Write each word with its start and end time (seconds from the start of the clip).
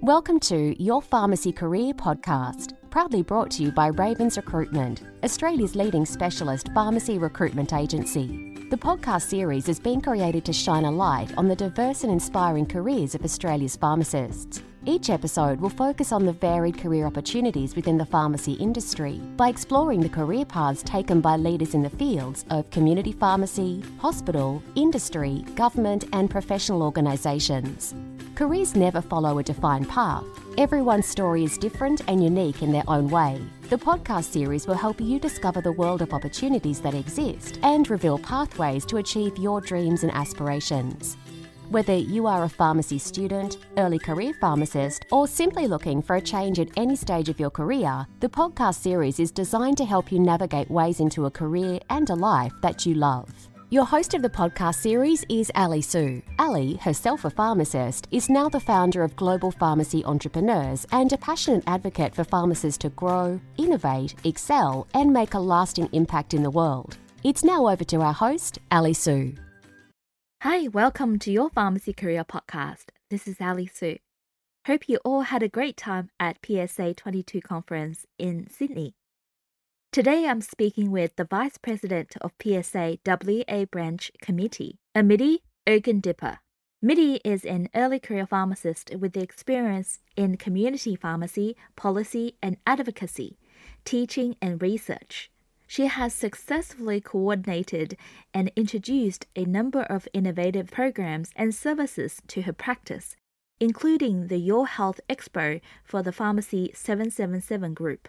Welcome 0.00 0.38
to 0.40 0.82
Your 0.82 1.00
Pharmacy 1.00 1.50
Career 1.50 1.94
podcast, 1.94 2.74
proudly 2.90 3.22
brought 3.22 3.50
to 3.52 3.62
you 3.62 3.72
by 3.72 3.86
Ravens 3.86 4.36
Recruitment, 4.36 5.02
Australia's 5.22 5.74
leading 5.74 6.04
specialist 6.04 6.68
pharmacy 6.74 7.16
recruitment 7.16 7.72
agency. 7.72 8.66
The 8.70 8.76
podcast 8.76 9.22
series 9.22 9.66
has 9.66 9.80
been 9.80 10.02
created 10.02 10.44
to 10.44 10.52
shine 10.52 10.84
a 10.84 10.90
light 10.90 11.32
on 11.38 11.48
the 11.48 11.56
diverse 11.56 12.02
and 12.02 12.12
inspiring 12.12 12.66
careers 12.66 13.14
of 13.14 13.24
Australia's 13.24 13.76
pharmacists. 13.76 14.62
Each 14.84 15.08
episode 15.08 15.60
will 15.60 15.70
focus 15.70 16.12
on 16.12 16.26
the 16.26 16.32
varied 16.32 16.76
career 16.76 17.06
opportunities 17.06 17.74
within 17.74 17.96
the 17.96 18.04
pharmacy 18.04 18.52
industry 18.54 19.18
by 19.36 19.48
exploring 19.48 20.00
the 20.00 20.08
career 20.10 20.44
paths 20.44 20.82
taken 20.82 21.22
by 21.22 21.36
leaders 21.36 21.72
in 21.72 21.82
the 21.82 21.88
fields 21.88 22.44
of 22.50 22.68
community 22.70 23.12
pharmacy, 23.12 23.82
hospital, 23.98 24.62
industry, 24.74 25.44
government, 25.54 26.04
and 26.12 26.28
professional 26.28 26.82
organisations. 26.82 27.94
Careers 28.34 28.74
never 28.74 29.00
follow 29.00 29.38
a 29.38 29.44
defined 29.44 29.88
path. 29.88 30.24
Everyone's 30.58 31.06
story 31.06 31.44
is 31.44 31.56
different 31.56 32.02
and 32.08 32.22
unique 32.22 32.62
in 32.62 32.72
their 32.72 32.82
own 32.88 33.08
way. 33.08 33.40
The 33.70 33.76
podcast 33.76 34.24
series 34.24 34.66
will 34.66 34.74
help 34.74 35.00
you 35.00 35.20
discover 35.20 35.60
the 35.60 35.70
world 35.70 36.02
of 36.02 36.12
opportunities 36.12 36.80
that 36.80 36.94
exist 36.94 37.60
and 37.62 37.88
reveal 37.88 38.18
pathways 38.18 38.84
to 38.86 38.96
achieve 38.96 39.38
your 39.38 39.60
dreams 39.60 40.02
and 40.02 40.12
aspirations. 40.12 41.16
Whether 41.70 41.94
you 41.94 42.26
are 42.26 42.42
a 42.42 42.48
pharmacy 42.48 42.98
student, 42.98 43.58
early 43.76 44.00
career 44.00 44.34
pharmacist, 44.40 45.06
or 45.12 45.28
simply 45.28 45.68
looking 45.68 46.02
for 46.02 46.16
a 46.16 46.20
change 46.20 46.58
at 46.58 46.76
any 46.76 46.96
stage 46.96 47.28
of 47.28 47.38
your 47.38 47.50
career, 47.50 48.04
the 48.18 48.28
podcast 48.28 48.80
series 48.80 49.20
is 49.20 49.30
designed 49.30 49.76
to 49.76 49.84
help 49.84 50.10
you 50.10 50.18
navigate 50.18 50.68
ways 50.68 50.98
into 50.98 51.26
a 51.26 51.30
career 51.30 51.78
and 51.88 52.10
a 52.10 52.14
life 52.16 52.52
that 52.62 52.84
you 52.84 52.94
love. 52.94 53.48
Your 53.74 53.86
host 53.86 54.14
of 54.14 54.22
the 54.22 54.30
podcast 54.30 54.76
series 54.76 55.24
is 55.28 55.50
Ali 55.56 55.82
Sue. 55.82 56.22
Ali, 56.38 56.74
herself 56.74 57.24
a 57.24 57.30
pharmacist, 57.30 58.06
is 58.12 58.30
now 58.30 58.48
the 58.48 58.60
founder 58.60 59.02
of 59.02 59.16
Global 59.16 59.50
Pharmacy 59.50 60.04
Entrepreneurs 60.04 60.86
and 60.92 61.12
a 61.12 61.18
passionate 61.18 61.64
advocate 61.66 62.14
for 62.14 62.22
pharmacists 62.22 62.78
to 62.82 62.90
grow, 62.90 63.40
innovate, 63.56 64.14
excel, 64.22 64.86
and 64.94 65.12
make 65.12 65.34
a 65.34 65.40
lasting 65.40 65.88
impact 65.90 66.34
in 66.34 66.44
the 66.44 66.52
world. 66.52 66.98
It's 67.24 67.42
now 67.42 67.66
over 67.66 67.82
to 67.82 68.00
our 68.00 68.12
host, 68.12 68.60
Ali 68.70 68.94
Sue. 68.94 69.34
Hi, 70.42 70.68
welcome 70.68 71.18
to 71.18 71.32
your 71.32 71.50
Pharmacy 71.50 71.92
Career 71.92 72.24
Podcast. 72.24 72.90
This 73.10 73.26
is 73.26 73.40
Ali 73.40 73.66
Sue. 73.66 73.98
Hope 74.68 74.88
you 74.88 75.00
all 75.04 75.22
had 75.22 75.42
a 75.42 75.48
great 75.48 75.76
time 75.76 76.10
at 76.20 76.38
PSA 76.46 76.94
22 76.94 77.40
conference 77.40 78.06
in 78.20 78.48
Sydney. 78.48 78.94
Today 79.94 80.26
I'm 80.26 80.40
speaking 80.40 80.90
with 80.90 81.14
the 81.14 81.22
Vice 81.22 81.56
President 81.56 82.16
of 82.20 82.32
PSA 82.42 82.98
WA 83.06 83.64
Branch 83.66 84.10
Committee, 84.20 84.80
Amity 84.92 85.44
Ogendippa. 85.68 86.38
Mitty 86.82 87.20
is 87.24 87.44
an 87.44 87.68
early 87.76 88.00
career 88.00 88.26
pharmacist 88.26 88.92
with 88.96 89.16
experience 89.16 90.00
in 90.16 90.36
community 90.36 90.96
pharmacy, 90.96 91.56
policy, 91.76 92.36
and 92.42 92.56
advocacy, 92.66 93.38
teaching, 93.84 94.34
and 94.42 94.60
research. 94.60 95.30
She 95.68 95.86
has 95.86 96.12
successfully 96.12 97.00
coordinated 97.00 97.96
and 98.34 98.50
introduced 98.56 99.28
a 99.36 99.44
number 99.44 99.82
of 99.82 100.08
innovative 100.12 100.72
programs 100.72 101.30
and 101.36 101.54
services 101.54 102.20
to 102.26 102.42
her 102.42 102.52
practice, 102.52 103.14
including 103.60 104.26
the 104.26 104.38
Your 104.38 104.66
Health 104.66 105.00
Expo 105.08 105.60
for 105.84 106.02
the 106.02 106.10
Pharmacy 106.10 106.72
777 106.74 107.74
group. 107.74 108.08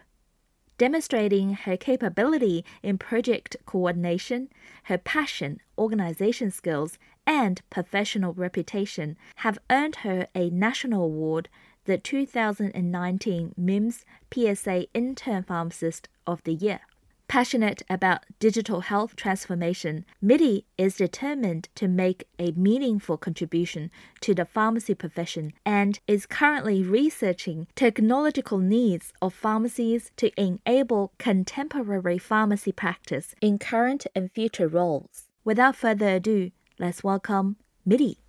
Demonstrating 0.78 1.54
her 1.54 1.78
capability 1.78 2.66
in 2.84 2.98
project 2.98 3.56
coordination, 3.66 4.50
her 4.84 4.98
passion, 4.98 5.62
organization 5.78 6.52
skills, 6.52 6.98
and 7.26 7.62
professional 7.70 8.34
reputation 8.34 9.18
have 9.38 9.58
earned 9.70 9.98
her 9.98 10.28
a 10.36 10.50
national 10.50 11.03
award, 11.03 11.48
the 11.86 11.98
2019 11.98 13.53
MIMS 13.56 14.06
PSA 14.34 14.88
Intern 14.94 15.44
Pharmacist 15.44 16.09
of 16.28 16.44
the 16.44 16.53
Year. 16.53 16.81
Passionate 17.28 17.81
about 17.90 18.23
digital 18.40 18.81
health 18.81 19.16
transformation, 19.16 20.06
Mitty 20.22 20.68
is 20.78 20.96
determined 20.96 21.69
to 21.74 21.88
make 21.88 22.28
a 22.38 22.52
meaningful 22.52 23.18
contribution 23.18 23.90
to 24.22 24.36
the 24.36 24.46
pharmacy 24.46 24.94
profession 24.94 25.52
and 25.66 26.00
is 26.08 26.28
currently 26.28 26.84
researching 26.84 27.68
technological 27.75 28.59
needs 28.59 29.12
of 29.24 29.34
pharmacies 29.34 30.12
to 30.18 30.31
enable 30.40 31.13
contemporary 31.18 32.19
pharmacy 32.19 32.72
practice 32.72 33.34
in 33.42 33.57
current 33.57 34.06
and 34.16 34.31
future 34.31 34.68
roles. 34.68 35.24
Without 35.44 35.75
further 35.75 36.16
ado, 36.18 36.52
let's 36.78 37.03
welcome 37.03 37.57
Mitty. 37.86 38.19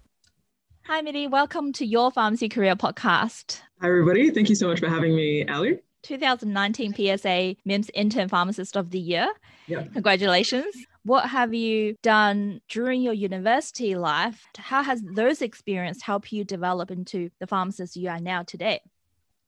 Hi, 0.84 1.02
Mitty. 1.02 1.26
Welcome 1.26 1.72
to 1.74 1.84
your 1.84 2.10
Pharmacy 2.10 2.48
Career 2.48 2.76
Podcast. 2.76 3.60
Hi, 3.82 3.88
everybody. 3.88 4.30
Thank 4.30 4.48
you 4.48 4.54
so 4.54 4.68
much 4.68 4.80
for 4.80 4.88
having 4.88 5.14
me, 5.14 5.46
Ali. 5.46 5.80
2019 6.06 6.94
PSA 6.94 7.56
MIMS 7.64 7.90
Intern 7.92 8.28
Pharmacist 8.28 8.76
of 8.76 8.90
the 8.90 8.98
Year. 8.98 9.28
Yeah. 9.66 9.82
Congratulations. 9.92 10.74
What 11.04 11.28
have 11.28 11.52
you 11.52 11.96
done 12.02 12.60
during 12.68 13.02
your 13.02 13.12
university 13.12 13.96
life? 13.96 14.44
How 14.56 14.82
has 14.82 15.02
those 15.02 15.42
experiences 15.42 16.02
helped 16.02 16.32
you 16.32 16.44
develop 16.44 16.90
into 16.90 17.30
the 17.40 17.46
pharmacist 17.46 17.96
you 17.96 18.08
are 18.08 18.20
now 18.20 18.42
today? 18.42 18.80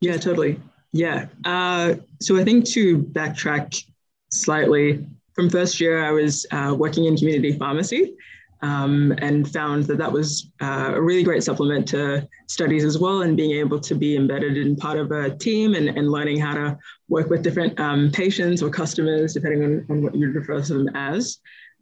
Yeah, 0.00 0.16
totally. 0.16 0.60
Yeah. 0.92 1.26
Uh, 1.44 1.94
so 2.20 2.36
I 2.36 2.44
think 2.44 2.66
to 2.70 2.98
backtrack 2.98 3.84
slightly, 4.30 5.06
from 5.34 5.50
first 5.50 5.80
year, 5.80 6.04
I 6.04 6.10
was 6.10 6.47
uh, 6.50 6.74
working 6.76 7.04
in 7.04 7.16
community 7.16 7.52
pharmacy 7.52 8.16
um, 8.62 9.14
and 9.19 9.50
found 9.52 9.84
that 9.84 9.98
that 9.98 10.10
was 10.10 10.50
uh, 10.60 10.92
a 10.94 11.00
really 11.00 11.22
great 11.22 11.42
supplement 11.42 11.86
to 11.88 12.26
studies 12.46 12.84
as 12.84 12.98
well 12.98 13.22
and 13.22 13.36
being 13.36 13.52
able 13.52 13.78
to 13.80 13.94
be 13.94 14.16
embedded 14.16 14.56
in 14.56 14.76
part 14.76 14.98
of 14.98 15.10
a 15.12 15.36
team 15.36 15.74
and, 15.74 15.88
and 15.88 16.10
learning 16.10 16.38
how 16.38 16.54
to 16.54 16.78
work 17.08 17.30
with 17.30 17.42
different 17.42 17.78
um, 17.78 18.10
patients 18.10 18.62
or 18.62 18.70
customers 18.70 19.34
depending 19.34 19.64
on, 19.64 19.86
on 19.91 20.02
what 20.02 20.14
you 20.14 20.30
refer 20.30 20.60
to 20.60 20.74
them 20.74 20.88
as. 20.97 21.38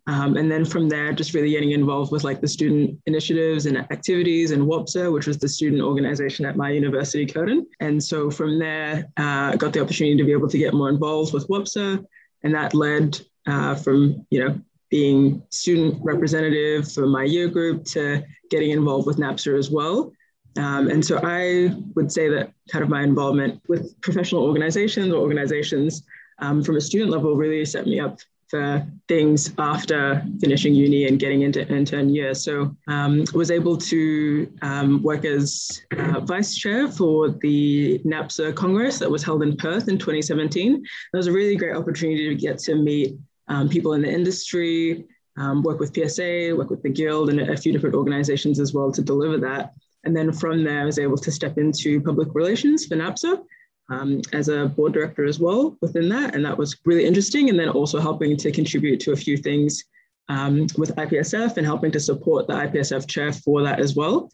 Um, 0.09 0.37
and 0.37 0.49
then 0.49 0.65
from 0.65 0.89
there 0.89 1.13
just 1.13 1.35
really 1.35 1.51
getting 1.51 1.73
involved 1.73 2.13
with 2.13 2.23
like 2.23 2.41
the 2.41 2.47
student 2.47 2.97
initiatives 3.07 3.67
and 3.67 3.79
activities 3.79 4.53
and 4.53 4.63
WOPSA, 4.63 5.13
which 5.13 5.27
was 5.27 5.39
the 5.39 5.49
student 5.49 5.83
organization 5.83 6.47
at 6.47 6.57
my 6.57 6.71
university 6.71 7.27
Curtin 7.27 7.67
and 7.81 8.03
so 8.03 8.31
from 8.31 8.59
there 8.59 9.09
uh, 9.19 9.51
I 9.53 9.57
got 9.57 9.73
the 9.73 9.81
opportunity 9.81 10.17
to 10.17 10.25
be 10.25 10.33
able 10.33 10.49
to 10.49 10.59
get 10.59 10.75
more 10.75 10.91
involved 10.91 11.33
with 11.33 11.49
WOPSA 11.49 12.05
and 12.45 12.55
that 12.55 12.73
led 12.73 13.21
uh, 13.47 13.75
from 13.75 14.25
you 14.31 14.45
know 14.45 14.61
being 14.91 15.43
student 15.51 15.99
representative 16.03 16.91
for 16.91 17.07
my 17.07 17.25
year 17.25 17.49
group 17.49 17.85
to 17.85 18.23
getting 18.51 18.71
involved 18.71 19.07
with 19.07 19.19
NAPSA 19.19 19.59
as 19.59 19.71
well. 19.71 20.13
Um, 20.57 20.89
and 20.89 21.05
so 21.05 21.21
I 21.23 21.75
would 21.95 22.11
say 22.11 22.29
that 22.29 22.53
kind 22.71 22.83
of 22.83 22.89
my 22.89 23.03
involvement 23.03 23.61
with 23.69 24.01
professional 24.01 24.45
organizations 24.45 25.13
or 25.13 25.17
organizations 25.17 26.03
um, 26.39 26.63
from 26.63 26.77
a 26.77 26.81
student 26.81 27.11
level 27.11 27.37
really 27.37 27.65
set 27.65 27.87
me 27.87 28.01
up 28.01 28.19
for 28.49 28.87
things 29.09 29.53
after 29.59 30.25
finishing 30.41 30.73
uni 30.73 31.09
and 31.09 31.19
getting 31.19 31.43
into 31.43 31.67
intern 31.69 32.09
year. 32.09 32.33
So 32.33 32.77
um, 32.87 33.25
was 33.35 33.51
able 33.51 33.77
to 33.77 34.53
um, 34.63 35.03
work 35.03 35.25
as 35.25 35.83
uh, 35.99 36.21
vice 36.21 36.55
chair 36.57 36.89
for 36.89 37.31
the 37.31 37.99
NAPSA 38.05 38.55
Congress 38.55 38.99
that 39.01 39.11
was 39.11 39.25
held 39.25 39.43
in 39.43 39.57
Perth 39.57 39.89
in 39.89 39.99
2017. 39.99 40.81
That 41.13 41.19
was 41.19 41.27
a 41.27 41.33
really 41.33 41.57
great 41.57 41.75
opportunity 41.75 42.29
to 42.29 42.35
get 42.37 42.59
to 42.61 42.77
meet 42.77 43.17
um, 43.49 43.69
people 43.69 43.95
in 43.95 44.03
the 44.03 44.11
industry, 44.11 45.07
um, 45.37 45.63
work 45.63 45.79
with 45.79 45.95
PSA, 45.95 46.55
work 46.57 46.71
with 46.71 46.83
the 46.83 46.91
Guild, 46.91 47.31
and 47.31 47.41
a 47.41 47.57
few 47.57 47.73
different 47.73 47.95
organizations 47.95 48.59
as 48.59 48.73
well 48.73 48.91
to 48.93 49.03
deliver 49.03 49.39
that. 49.39 49.75
And 50.05 50.17
then 50.17 50.33
from 50.33 50.65
there, 50.65 50.83
I 50.83 50.85
was 50.85 50.99
able 50.99 51.17
to 51.19 51.33
step 51.33 51.59
into 51.59 52.01
public 52.01 52.29
relations 52.35 52.87
for 52.87 52.97
NAPSA 52.97 53.43
um, 53.91 54.23
as 54.33 54.49
a 54.49 54.67
board 54.67 54.93
director 54.93 55.25
as 55.25 55.39
well 55.39 55.77
within 55.81 56.09
that. 56.11 56.35
And 56.35 56.45
that 56.45 56.57
was 56.57 56.77
really 56.85 57.05
interesting. 57.05 57.51
And 57.51 57.59
then 57.59 57.69
also 57.69 58.01
helping 58.01 58.37
to 58.37 58.53
contribute 58.53 59.01
to 59.01 59.13
a 59.13 59.17
few 59.17 59.37
things 59.37 59.85
um, 60.29 60.67
with 60.77 60.95
IPSF 60.97 61.57
and 61.57 61.67
helping 61.67 61.93
to 61.93 62.01
support 62.01 62.47
the 62.47 62.55
IPSF 62.55 63.09
chair 63.09 63.33
for 63.33 63.63
that 63.63 63.81
as 63.81 63.95
well. 63.95 64.29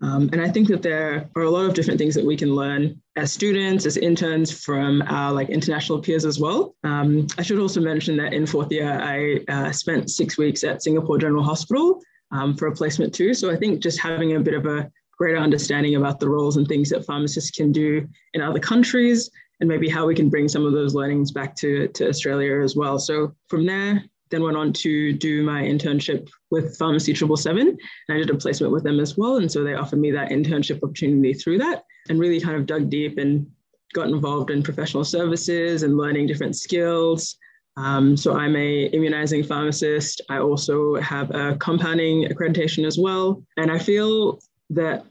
Um, 0.00 0.30
and 0.32 0.40
I 0.40 0.48
think 0.48 0.68
that 0.68 0.82
there 0.82 1.28
are 1.34 1.42
a 1.42 1.50
lot 1.50 1.64
of 1.64 1.74
different 1.74 1.98
things 1.98 2.14
that 2.14 2.24
we 2.24 2.36
can 2.36 2.54
learn 2.54 3.00
as 3.16 3.32
students, 3.32 3.84
as 3.84 3.96
interns 3.96 4.52
from 4.52 5.02
our 5.02 5.32
like 5.32 5.48
international 5.48 6.00
peers 6.00 6.24
as 6.24 6.38
well. 6.38 6.76
Um, 6.84 7.26
I 7.36 7.42
should 7.42 7.58
also 7.58 7.80
mention 7.80 8.16
that 8.18 8.32
in 8.32 8.46
fourth 8.46 8.70
year, 8.70 8.88
I 8.88 9.40
uh, 9.52 9.72
spent 9.72 10.10
six 10.10 10.38
weeks 10.38 10.62
at 10.62 10.82
Singapore 10.82 11.18
General 11.18 11.42
Hospital 11.42 12.00
um, 12.30 12.56
for 12.56 12.68
a 12.68 12.74
placement 12.74 13.12
too. 13.12 13.34
So 13.34 13.50
I 13.50 13.56
think 13.56 13.82
just 13.82 14.00
having 14.00 14.36
a 14.36 14.40
bit 14.40 14.54
of 14.54 14.66
a 14.66 14.90
greater 15.18 15.38
understanding 15.38 15.96
about 15.96 16.20
the 16.20 16.28
roles 16.28 16.56
and 16.56 16.68
things 16.68 16.90
that 16.90 17.04
pharmacists 17.04 17.50
can 17.50 17.72
do 17.72 18.06
in 18.34 18.40
other 18.40 18.60
countries 18.60 19.28
and 19.60 19.68
maybe 19.68 19.88
how 19.88 20.06
we 20.06 20.14
can 20.14 20.30
bring 20.30 20.46
some 20.48 20.64
of 20.64 20.72
those 20.72 20.94
learnings 20.94 21.32
back 21.32 21.56
to, 21.56 21.88
to 21.88 22.08
Australia 22.08 22.60
as 22.60 22.76
well. 22.76 23.00
So 23.00 23.34
from 23.48 23.66
there, 23.66 24.04
then 24.30 24.42
went 24.42 24.56
on 24.56 24.72
to 24.72 25.12
do 25.12 25.42
my 25.42 25.62
internship 25.62 26.28
with 26.50 26.76
Pharmacy 26.76 27.14
777 27.14 27.68
and 27.68 27.78
I 28.08 28.18
did 28.18 28.30
a 28.30 28.34
placement 28.36 28.72
with 28.72 28.84
them 28.84 29.00
as 29.00 29.16
well. 29.16 29.36
And 29.36 29.50
so 29.50 29.64
they 29.64 29.74
offered 29.74 29.98
me 29.98 30.10
that 30.12 30.30
internship 30.30 30.82
opportunity 30.82 31.34
through 31.34 31.58
that 31.58 31.84
and 32.08 32.18
really 32.18 32.40
kind 32.40 32.56
of 32.56 32.66
dug 32.66 32.90
deep 32.90 33.18
and 33.18 33.46
got 33.94 34.08
involved 34.08 34.50
in 34.50 34.62
professional 34.62 35.04
services 35.04 35.82
and 35.82 35.96
learning 35.96 36.26
different 36.26 36.56
skills. 36.56 37.36
Um, 37.76 38.16
so 38.16 38.36
I'm 38.36 38.56
a 38.56 38.86
immunizing 38.86 39.44
pharmacist. 39.44 40.20
I 40.28 40.38
also 40.38 40.96
have 40.96 41.30
a 41.34 41.56
compounding 41.56 42.28
accreditation 42.28 42.86
as 42.86 42.98
well. 42.98 43.42
And 43.56 43.70
I 43.70 43.78
feel 43.78 44.40
that 44.70 45.06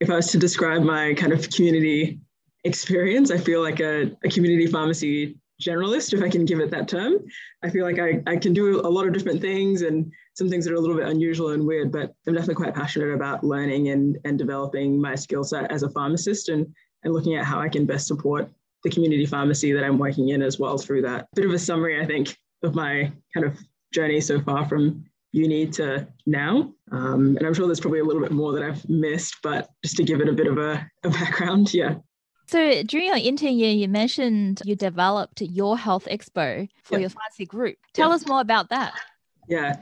if 0.00 0.10
I 0.10 0.16
was 0.16 0.26
to 0.32 0.38
describe 0.38 0.82
my 0.82 1.14
kind 1.14 1.32
of 1.32 1.48
community 1.50 2.18
experience, 2.64 3.30
I 3.30 3.38
feel 3.38 3.62
like 3.62 3.80
a, 3.80 4.10
a 4.24 4.28
community 4.28 4.66
pharmacy 4.66 5.36
generalist, 5.60 6.12
if 6.12 6.22
I 6.22 6.28
can 6.28 6.44
give 6.44 6.60
it 6.60 6.70
that 6.70 6.88
term. 6.88 7.14
I 7.62 7.70
feel 7.70 7.84
like 7.84 7.98
I, 7.98 8.22
I 8.26 8.36
can 8.36 8.52
do 8.52 8.80
a 8.80 8.88
lot 8.88 9.06
of 9.06 9.12
different 9.12 9.40
things 9.40 9.82
and 9.82 10.12
some 10.34 10.48
things 10.48 10.64
that 10.64 10.72
are 10.72 10.76
a 10.76 10.80
little 10.80 10.96
bit 10.96 11.08
unusual 11.08 11.50
and 11.50 11.66
weird, 11.66 11.92
but 11.92 12.14
I'm 12.26 12.34
definitely 12.34 12.56
quite 12.56 12.74
passionate 12.74 13.12
about 13.12 13.44
learning 13.44 13.88
and, 13.88 14.18
and 14.24 14.38
developing 14.38 15.00
my 15.00 15.14
skill 15.14 15.44
set 15.44 15.70
as 15.70 15.82
a 15.82 15.90
pharmacist 15.90 16.48
and, 16.48 16.66
and 17.04 17.12
looking 17.12 17.36
at 17.36 17.44
how 17.44 17.60
I 17.60 17.68
can 17.68 17.86
best 17.86 18.06
support 18.06 18.50
the 18.82 18.90
community 18.90 19.26
pharmacy 19.26 19.72
that 19.72 19.84
I'm 19.84 19.98
working 19.98 20.30
in 20.30 20.42
as 20.42 20.58
well 20.58 20.78
through 20.78 21.02
that. 21.02 21.28
Bit 21.34 21.46
of 21.46 21.52
a 21.52 21.58
summary, 21.58 22.00
I 22.00 22.06
think, 22.06 22.36
of 22.62 22.74
my 22.74 23.12
kind 23.34 23.46
of 23.46 23.58
journey 23.92 24.20
so 24.20 24.40
far 24.40 24.68
from 24.68 25.04
uni 25.32 25.66
to 25.66 26.06
now. 26.26 26.72
Um, 26.90 27.36
and 27.36 27.46
I'm 27.46 27.54
sure 27.54 27.66
there's 27.66 27.80
probably 27.80 28.00
a 28.00 28.04
little 28.04 28.22
bit 28.22 28.32
more 28.32 28.52
that 28.52 28.62
I've 28.62 28.88
missed, 28.88 29.36
but 29.42 29.68
just 29.82 29.96
to 29.96 30.04
give 30.04 30.20
it 30.20 30.28
a 30.28 30.32
bit 30.32 30.46
of 30.46 30.58
a, 30.58 30.86
a 31.04 31.10
background, 31.10 31.72
yeah. 31.72 31.94
So 32.52 32.82
during 32.82 33.06
your 33.06 33.16
intern 33.16 33.54
year, 33.54 33.72
you 33.72 33.88
mentioned 33.88 34.60
you 34.66 34.76
developed 34.76 35.40
your 35.40 35.78
health 35.78 36.06
expo 36.10 36.68
for 36.82 36.96
yeah. 36.96 37.00
your 37.00 37.08
pharmacy 37.08 37.46
group. 37.46 37.78
Tell 37.94 38.10
yeah. 38.10 38.14
us 38.14 38.26
more 38.26 38.42
about 38.42 38.68
that. 38.68 38.92
Yeah. 39.48 39.76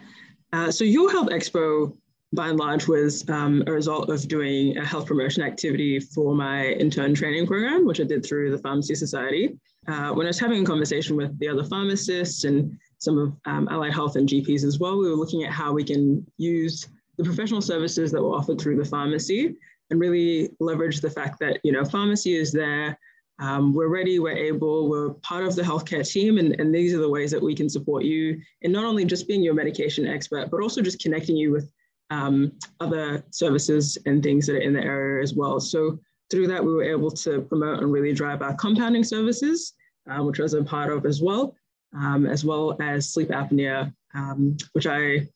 Uh, 0.53 0.71
so 0.71 0.85
your 0.85 1.11
health 1.11 1.31
expo, 1.31 1.97
by 2.33 2.47
and 2.47 2.61
large, 2.61 2.87
was 2.87 3.29
um, 3.29 3.65
a 3.67 3.73
result 3.73 4.09
of 4.09 4.29
doing 4.29 4.79
a 4.79 4.87
health 4.87 5.07
promotion 5.07 5.43
activity 5.43 5.99
for 5.99 6.33
my 6.37 6.67
intern 6.67 7.13
training 7.13 7.49
program, 7.49 7.87
which 7.87 7.99
I 7.99 8.05
did 8.05 8.25
through 8.25 8.53
the 8.53 8.59
Pharmacy 8.59 8.95
Society. 8.95 9.59
Uh, 9.89 10.13
when 10.13 10.27
I 10.27 10.29
was 10.29 10.39
having 10.39 10.63
a 10.63 10.65
conversation 10.65 11.17
with 11.17 11.37
the 11.41 11.49
other 11.49 11.65
pharmacists 11.65 12.45
and 12.45 12.79
some 12.99 13.19
of 13.19 13.33
um, 13.47 13.67
allied 13.69 13.95
health 13.95 14.15
and 14.15 14.29
GPs 14.29 14.63
as 14.63 14.79
well, 14.79 14.97
we 14.97 15.11
were 15.11 15.17
looking 15.17 15.43
at 15.43 15.51
how 15.51 15.73
we 15.73 15.83
can 15.83 16.25
use 16.37 16.87
the 17.17 17.25
professional 17.25 17.61
services 17.61 18.13
that 18.13 18.23
were 18.23 18.37
offered 18.37 18.61
through 18.61 18.77
the 18.77 18.85
pharmacy 18.85 19.57
and 19.91 20.01
really 20.01 20.51
leverage 20.61 21.01
the 21.01 21.11
fact 21.11 21.39
that 21.41 21.61
you 21.65 21.73
know 21.73 21.85
pharmacy 21.85 22.37
is 22.37 22.53
there. 22.53 22.99
Um, 23.39 23.73
we're 23.73 23.89
ready 23.89 24.19
we're 24.19 24.37
able 24.37 24.91
we're 24.91 25.15
part 25.15 25.45
of 25.45 25.57
the 25.57 25.63
healthcare 25.63 26.07
team 26.07 26.37
and, 26.37 26.61
and 26.61 26.75
these 26.75 26.93
are 26.93 26.99
the 26.99 27.09
ways 27.09 27.31
that 27.31 27.43
we 27.43 27.55
can 27.55 27.71
support 27.71 28.05
you 28.05 28.39
in 28.61 28.71
not 28.71 28.85
only 28.85 29.07
just 29.07 29.27
being 29.27 29.43
your 29.43 29.55
medication 29.55 30.07
expert 30.07 30.51
but 30.51 30.61
also 30.61 30.83
just 30.83 31.01
connecting 31.01 31.37
you 31.37 31.51
with 31.51 31.73
um, 32.11 32.53
other 32.81 33.25
services 33.31 33.97
and 34.05 34.23
things 34.23 34.47
that 34.47 34.57
are 34.57 34.61
in 34.61 34.75
the 34.75 34.83
area 34.83 35.23
as 35.23 35.33
well. 35.33 35.59
So 35.59 35.99
through 36.31 36.49
that 36.49 36.63
we 36.63 36.75
were 36.75 36.85
able 36.85 37.11
to 37.11 37.41
promote 37.41 37.83
and 37.83 37.91
really 37.91 38.13
drive 38.13 38.43
our 38.43 38.55
compounding 38.55 39.05
services 39.05 39.73
uh, 40.11 40.23
which 40.23 40.39
I 40.39 40.43
was 40.43 40.55
a 40.55 40.63
part 40.63 40.93
of 40.93 41.07
as 41.07 41.23
well 41.23 41.57
um, 41.97 42.27
as 42.27 42.45
well 42.45 42.77
as 42.81 43.09
sleep 43.09 43.31
apnea 43.31 43.93
um, 44.15 44.57
which 44.73 44.87
i 44.87 45.27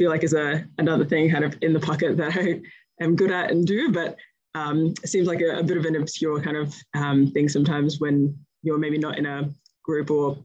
feel 0.00 0.08
like 0.08 0.24
is 0.24 0.32
a 0.32 0.64
another 0.78 1.04
thing 1.04 1.30
kind 1.30 1.44
of 1.44 1.54
in 1.60 1.74
the 1.74 1.80
pocket 1.80 2.16
that 2.16 2.34
I 2.34 2.62
am 3.00 3.16
good 3.16 3.30
at 3.30 3.50
and 3.50 3.66
do, 3.66 3.90
but 3.90 4.16
um, 4.54 4.94
it 5.02 5.08
seems 5.08 5.28
like 5.28 5.40
a, 5.40 5.58
a, 5.58 5.62
bit 5.62 5.76
of 5.76 5.84
an 5.84 5.96
obscure 5.96 6.40
kind 6.40 6.56
of 6.56 6.74
um, 6.94 7.30
thing 7.30 7.48
sometimes 7.48 8.00
when 8.00 8.36
you're 8.62 8.78
maybe 8.78 8.98
not 8.98 9.16
in 9.16 9.26
a 9.26 9.48
group 9.84 10.10
or 10.10 10.36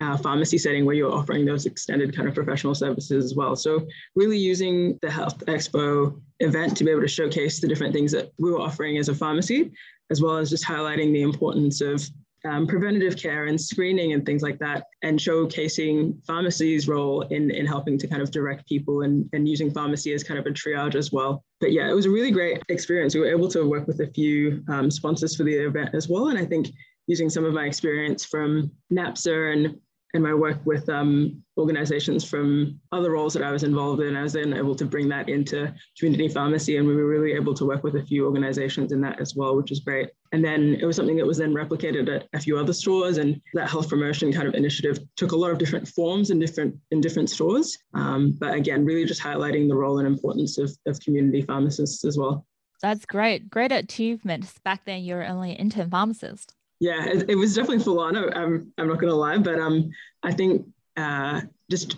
uh, 0.00 0.16
pharmacy 0.16 0.58
setting 0.58 0.84
where 0.84 0.94
you're 0.94 1.12
offering 1.12 1.46
those 1.46 1.64
extended 1.64 2.14
kind 2.14 2.28
of 2.28 2.34
professional 2.34 2.74
services 2.74 3.24
as 3.24 3.34
well. 3.34 3.56
So 3.56 3.86
really 4.14 4.38
using 4.38 4.98
the 5.00 5.10
Health 5.10 5.38
Expo 5.46 6.20
event 6.40 6.76
to 6.76 6.84
be 6.84 6.90
able 6.90 7.00
to 7.00 7.08
showcase 7.08 7.60
the 7.60 7.68
different 7.68 7.94
things 7.94 8.12
that 8.12 8.30
we 8.38 8.50
were 8.50 8.60
offering 8.60 8.98
as 8.98 9.08
a 9.08 9.14
pharmacy, 9.14 9.72
as 10.10 10.20
well 10.20 10.36
as 10.36 10.50
just 10.50 10.64
highlighting 10.64 11.12
the 11.12 11.22
importance 11.22 11.80
of 11.80 12.06
um, 12.44 12.66
preventative 12.66 13.16
care 13.16 13.46
and 13.46 13.60
screening 13.60 14.12
and 14.12 14.24
things 14.24 14.42
like 14.42 14.58
that, 14.58 14.84
and 15.02 15.18
showcasing 15.18 16.24
pharmacy's 16.26 16.86
role 16.88 17.22
in, 17.22 17.50
in 17.50 17.66
helping 17.66 17.98
to 17.98 18.06
kind 18.06 18.22
of 18.22 18.30
direct 18.30 18.68
people 18.68 19.02
and, 19.02 19.28
and 19.32 19.48
using 19.48 19.70
pharmacy 19.70 20.12
as 20.12 20.22
kind 20.22 20.38
of 20.38 20.46
a 20.46 20.50
triage 20.50 20.94
as 20.94 21.12
well. 21.12 21.44
But 21.60 21.72
yeah, 21.72 21.88
it 21.88 21.94
was 21.94 22.06
a 22.06 22.10
really 22.10 22.30
great 22.30 22.62
experience. 22.68 23.14
We 23.14 23.20
were 23.20 23.30
able 23.30 23.48
to 23.48 23.68
work 23.68 23.86
with 23.86 24.00
a 24.00 24.08
few 24.08 24.62
um, 24.68 24.90
sponsors 24.90 25.36
for 25.36 25.44
the 25.44 25.54
event 25.54 25.90
as 25.94 26.08
well. 26.08 26.28
And 26.28 26.38
I 26.38 26.44
think 26.44 26.68
using 27.06 27.30
some 27.30 27.44
of 27.44 27.54
my 27.54 27.64
experience 27.64 28.24
from 28.24 28.70
NAPSA 28.92 29.52
and 29.52 29.80
and 30.14 30.22
my 30.22 30.34
work 30.34 30.58
with 30.64 30.88
um, 30.88 31.42
organizations 31.58 32.24
from 32.24 32.80
other 32.92 33.12
roles 33.12 33.34
that 33.34 33.42
I 33.42 33.50
was 33.50 33.64
involved 33.64 34.00
in, 34.00 34.16
I 34.16 34.22
was 34.22 34.32
then 34.32 34.54
able 34.54 34.74
to 34.74 34.84
bring 34.84 35.08
that 35.08 35.28
into 35.28 35.74
community 35.98 36.28
pharmacy. 36.28 36.76
And 36.76 36.86
we 36.86 36.96
were 36.96 37.06
really 37.06 37.32
able 37.32 37.54
to 37.54 37.66
work 37.66 37.82
with 37.82 37.96
a 37.96 38.02
few 38.02 38.24
organizations 38.24 38.92
in 38.92 39.00
that 39.02 39.20
as 39.20 39.34
well, 39.34 39.56
which 39.56 39.70
was 39.70 39.80
great. 39.80 40.08
And 40.32 40.44
then 40.44 40.76
it 40.80 40.84
was 40.84 40.96
something 40.96 41.16
that 41.16 41.26
was 41.26 41.38
then 41.38 41.54
replicated 41.54 42.14
at 42.14 42.28
a 42.32 42.40
few 42.40 42.58
other 42.58 42.72
stores. 42.72 43.18
And 43.18 43.40
that 43.54 43.68
health 43.68 43.88
promotion 43.88 44.32
kind 44.32 44.48
of 44.48 44.54
initiative 44.54 44.98
took 45.16 45.32
a 45.32 45.36
lot 45.36 45.50
of 45.50 45.58
different 45.58 45.88
forms 45.88 46.30
in 46.30 46.38
different 46.38 46.76
in 46.90 47.00
different 47.00 47.30
stores. 47.30 47.76
Um, 47.94 48.36
but 48.38 48.54
again, 48.54 48.84
really 48.84 49.04
just 49.04 49.22
highlighting 49.22 49.68
the 49.68 49.76
role 49.76 49.98
and 49.98 50.06
importance 50.06 50.58
of, 50.58 50.70
of 50.86 50.98
community 51.00 51.42
pharmacists 51.42 52.04
as 52.04 52.16
well. 52.16 52.46
That's 52.82 53.06
great. 53.06 53.50
Great 53.50 53.72
achievement. 53.72 54.52
Back 54.62 54.84
then, 54.84 55.02
you 55.02 55.14
were 55.14 55.26
only 55.26 55.52
an 55.52 55.56
intern 55.56 55.90
pharmacist 55.90 56.54
yeah, 56.80 57.06
it, 57.06 57.30
it, 57.30 57.34
was 57.34 57.54
definitely 57.54 57.82
full 57.82 58.00
on. 58.00 58.16
I'm, 58.16 58.72
I'm 58.78 58.88
not 58.88 58.98
going 58.98 59.10
to 59.10 59.14
lie, 59.14 59.38
but 59.38 59.58
um, 59.58 59.90
I 60.22 60.32
think 60.32 60.66
uh, 60.96 61.42
just 61.70 61.96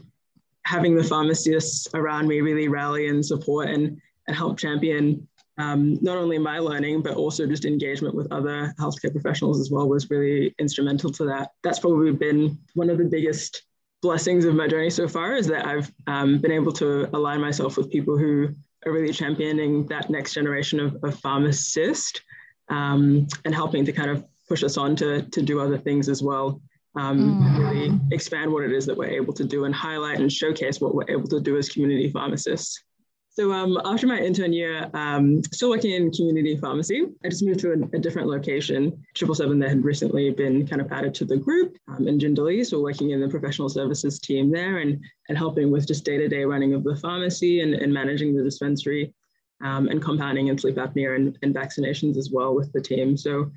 having 0.64 0.94
the 0.94 1.04
pharmacists 1.04 1.88
around 1.94 2.28
me 2.28 2.40
really 2.40 2.68
rally 2.68 3.08
and 3.08 3.24
support 3.24 3.68
and, 3.68 4.00
and 4.26 4.36
help 4.36 4.58
champion 4.58 5.26
um, 5.58 5.98
not 6.00 6.16
only 6.16 6.38
my 6.38 6.60
learning, 6.60 7.02
but 7.02 7.16
also 7.16 7.46
just 7.46 7.64
engagement 7.64 8.14
with 8.14 8.30
other 8.30 8.72
healthcare 8.78 9.10
professionals 9.10 9.60
as 9.60 9.70
well 9.70 9.88
was 9.88 10.08
really 10.08 10.54
instrumental 10.58 11.10
to 11.10 11.24
that. 11.24 11.50
That's 11.64 11.80
probably 11.80 12.12
been 12.12 12.58
one 12.74 12.90
of 12.90 12.98
the 12.98 13.04
biggest 13.04 13.64
blessings 14.00 14.44
of 14.44 14.54
my 14.54 14.68
journey 14.68 14.90
so 14.90 15.08
far 15.08 15.34
is 15.34 15.48
that 15.48 15.66
I've 15.66 15.92
um, 16.06 16.38
been 16.38 16.52
able 16.52 16.72
to 16.74 17.08
align 17.14 17.40
myself 17.40 17.76
with 17.76 17.90
people 17.90 18.16
who 18.16 18.54
are 18.86 18.92
really 18.92 19.12
championing 19.12 19.86
that 19.86 20.08
next 20.08 20.34
generation 20.34 20.78
of, 20.78 21.02
of 21.02 21.18
pharmacist 21.18 22.22
um, 22.68 23.26
and 23.44 23.52
helping 23.52 23.84
to 23.84 23.92
kind 23.92 24.10
of 24.10 24.24
push 24.48 24.64
us 24.64 24.76
on 24.76 24.96
to, 24.96 25.22
to 25.22 25.42
do 25.42 25.60
other 25.60 25.78
things 25.78 26.08
as 26.08 26.22
well. 26.22 26.60
Um, 26.96 27.42
mm. 27.42 27.58
Really 27.58 28.00
expand 28.10 28.52
what 28.52 28.64
it 28.64 28.72
is 28.72 28.86
that 28.86 28.96
we're 28.96 29.06
able 29.06 29.32
to 29.34 29.44
do 29.44 29.66
and 29.66 29.74
highlight 29.74 30.20
and 30.20 30.32
showcase 30.32 30.80
what 30.80 30.94
we're 30.94 31.10
able 31.10 31.28
to 31.28 31.40
do 31.40 31.56
as 31.56 31.68
community 31.68 32.10
pharmacists. 32.10 32.82
So 33.30 33.52
um, 33.52 33.80
after 33.84 34.08
my 34.08 34.18
intern 34.18 34.52
year, 34.52 34.90
um, 34.94 35.44
still 35.52 35.70
working 35.70 35.92
in 35.92 36.10
community 36.10 36.56
pharmacy, 36.56 37.06
I 37.24 37.28
just 37.28 37.44
moved 37.44 37.60
to 37.60 37.70
a, 37.70 37.96
a 37.96 38.00
different 38.00 38.26
location. 38.26 39.00
Triple 39.14 39.36
Seven 39.36 39.60
that 39.60 39.68
had 39.68 39.84
recently 39.84 40.30
been 40.30 40.66
kind 40.66 40.82
of 40.82 40.90
added 40.90 41.14
to 41.16 41.24
the 41.24 41.36
group 41.36 41.76
um, 41.86 42.08
in 42.08 42.18
Jindalee, 42.18 42.66
so 42.66 42.82
working 42.82 43.10
in 43.10 43.20
the 43.20 43.28
professional 43.28 43.68
services 43.68 44.18
team 44.18 44.50
there 44.50 44.78
and, 44.78 45.00
and 45.28 45.38
helping 45.38 45.70
with 45.70 45.86
just 45.86 46.04
day-to-day 46.04 46.44
running 46.46 46.74
of 46.74 46.82
the 46.82 46.96
pharmacy 46.96 47.60
and, 47.60 47.74
and 47.74 47.92
managing 47.92 48.34
the 48.34 48.42
dispensary 48.42 49.14
um, 49.62 49.86
and 49.86 50.02
compounding 50.02 50.50
and 50.50 50.60
sleep 50.60 50.74
apnea 50.74 51.14
and, 51.14 51.38
and 51.42 51.54
vaccinations 51.54 52.16
as 52.16 52.30
well 52.32 52.56
with 52.56 52.72
the 52.72 52.80
team. 52.80 53.16
So 53.16 53.52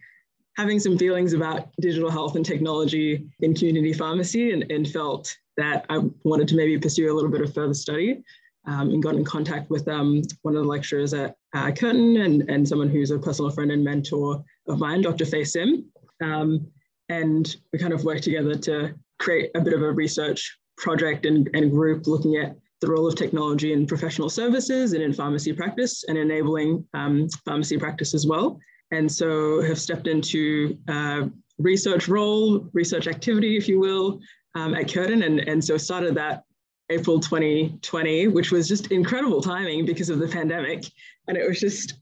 having 0.57 0.79
some 0.79 0.97
feelings 0.97 1.33
about 1.33 1.69
digital 1.79 2.09
health 2.09 2.35
and 2.35 2.45
technology 2.45 3.25
in 3.39 3.53
community 3.53 3.93
pharmacy 3.93 4.51
and, 4.51 4.69
and 4.71 4.87
felt 4.87 5.35
that 5.57 5.85
I 5.89 5.99
wanted 6.23 6.47
to 6.49 6.55
maybe 6.55 6.77
pursue 6.77 7.11
a 7.11 7.15
little 7.15 7.31
bit 7.31 7.41
of 7.41 7.53
further 7.53 7.73
study 7.73 8.23
um, 8.65 8.89
and 8.89 9.01
got 9.01 9.15
in 9.15 9.23
contact 9.23 9.69
with 9.69 9.87
um, 9.87 10.21
one 10.41 10.55
of 10.55 10.63
the 10.63 10.69
lecturers 10.69 11.13
at 11.13 11.35
uh, 11.53 11.71
Curtin 11.71 12.17
and, 12.17 12.49
and 12.49 12.67
someone 12.67 12.89
who's 12.89 13.11
a 13.11 13.19
personal 13.19 13.51
friend 13.51 13.71
and 13.71 13.83
mentor 13.83 14.43
of 14.67 14.79
mine, 14.79 15.01
Dr. 15.01 15.25
Fei 15.25 15.43
Sim. 15.43 15.85
Um, 16.21 16.67
and 17.09 17.55
we 17.73 17.79
kind 17.79 17.93
of 17.93 18.03
worked 18.03 18.23
together 18.23 18.55
to 18.55 18.93
create 19.19 19.51
a 19.55 19.61
bit 19.61 19.73
of 19.73 19.81
a 19.81 19.91
research 19.91 20.57
project 20.77 21.25
and, 21.25 21.49
and 21.53 21.71
group 21.71 22.07
looking 22.07 22.37
at 22.37 22.55
the 22.81 22.89
role 22.89 23.07
of 23.07 23.15
technology 23.15 23.73
in 23.73 23.85
professional 23.85 24.29
services 24.29 24.93
and 24.93 25.03
in 25.03 25.13
pharmacy 25.13 25.53
practice 25.53 26.03
and 26.07 26.17
enabling 26.17 26.85
um, 26.93 27.27
pharmacy 27.45 27.77
practice 27.77 28.13
as 28.13 28.25
well 28.25 28.59
and 28.91 29.11
so 29.11 29.61
have 29.61 29.79
stepped 29.79 30.07
into 30.07 30.77
a 30.87 31.29
research 31.57 32.07
role, 32.07 32.67
research 32.73 33.07
activity, 33.07 33.57
if 33.57 33.67
you 33.67 33.79
will, 33.79 34.19
um, 34.55 34.73
at 34.73 34.91
Curtin, 34.91 35.23
and, 35.23 35.39
and 35.39 35.63
so 35.63 35.77
started 35.77 36.15
that 36.15 36.43
April 36.89 37.19
2020, 37.19 38.27
which 38.27 38.51
was 38.51 38.67
just 38.67 38.91
incredible 38.91 39.41
timing 39.41 39.85
because 39.85 40.09
of 40.09 40.19
the 40.19 40.27
pandemic, 40.27 40.83
and 41.27 41.37
it 41.37 41.47
was 41.47 41.59
just 41.59 41.95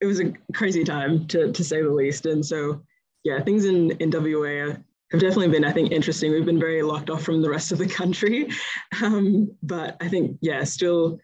it 0.00 0.06
was 0.06 0.20
a 0.20 0.32
crazy 0.54 0.84
time 0.84 1.26
to 1.28 1.50
to 1.52 1.64
say 1.64 1.80
the 1.80 1.90
least. 1.90 2.26
And 2.26 2.44
so 2.44 2.82
yeah, 3.24 3.40
things 3.40 3.64
in 3.64 3.92
in 3.92 4.10
WA 4.10 4.76
have 5.12 5.20
definitely 5.20 5.48
been, 5.48 5.64
I 5.64 5.72
think, 5.72 5.92
interesting. 5.92 6.32
We've 6.32 6.44
been 6.44 6.60
very 6.60 6.82
locked 6.82 7.10
off 7.10 7.22
from 7.22 7.40
the 7.40 7.50
rest 7.50 7.72
of 7.72 7.78
the 7.78 7.86
country, 7.86 8.50
um, 9.02 9.50
but 9.62 9.96
I 10.00 10.08
think 10.08 10.38
yeah, 10.42 10.62
still 10.64 11.18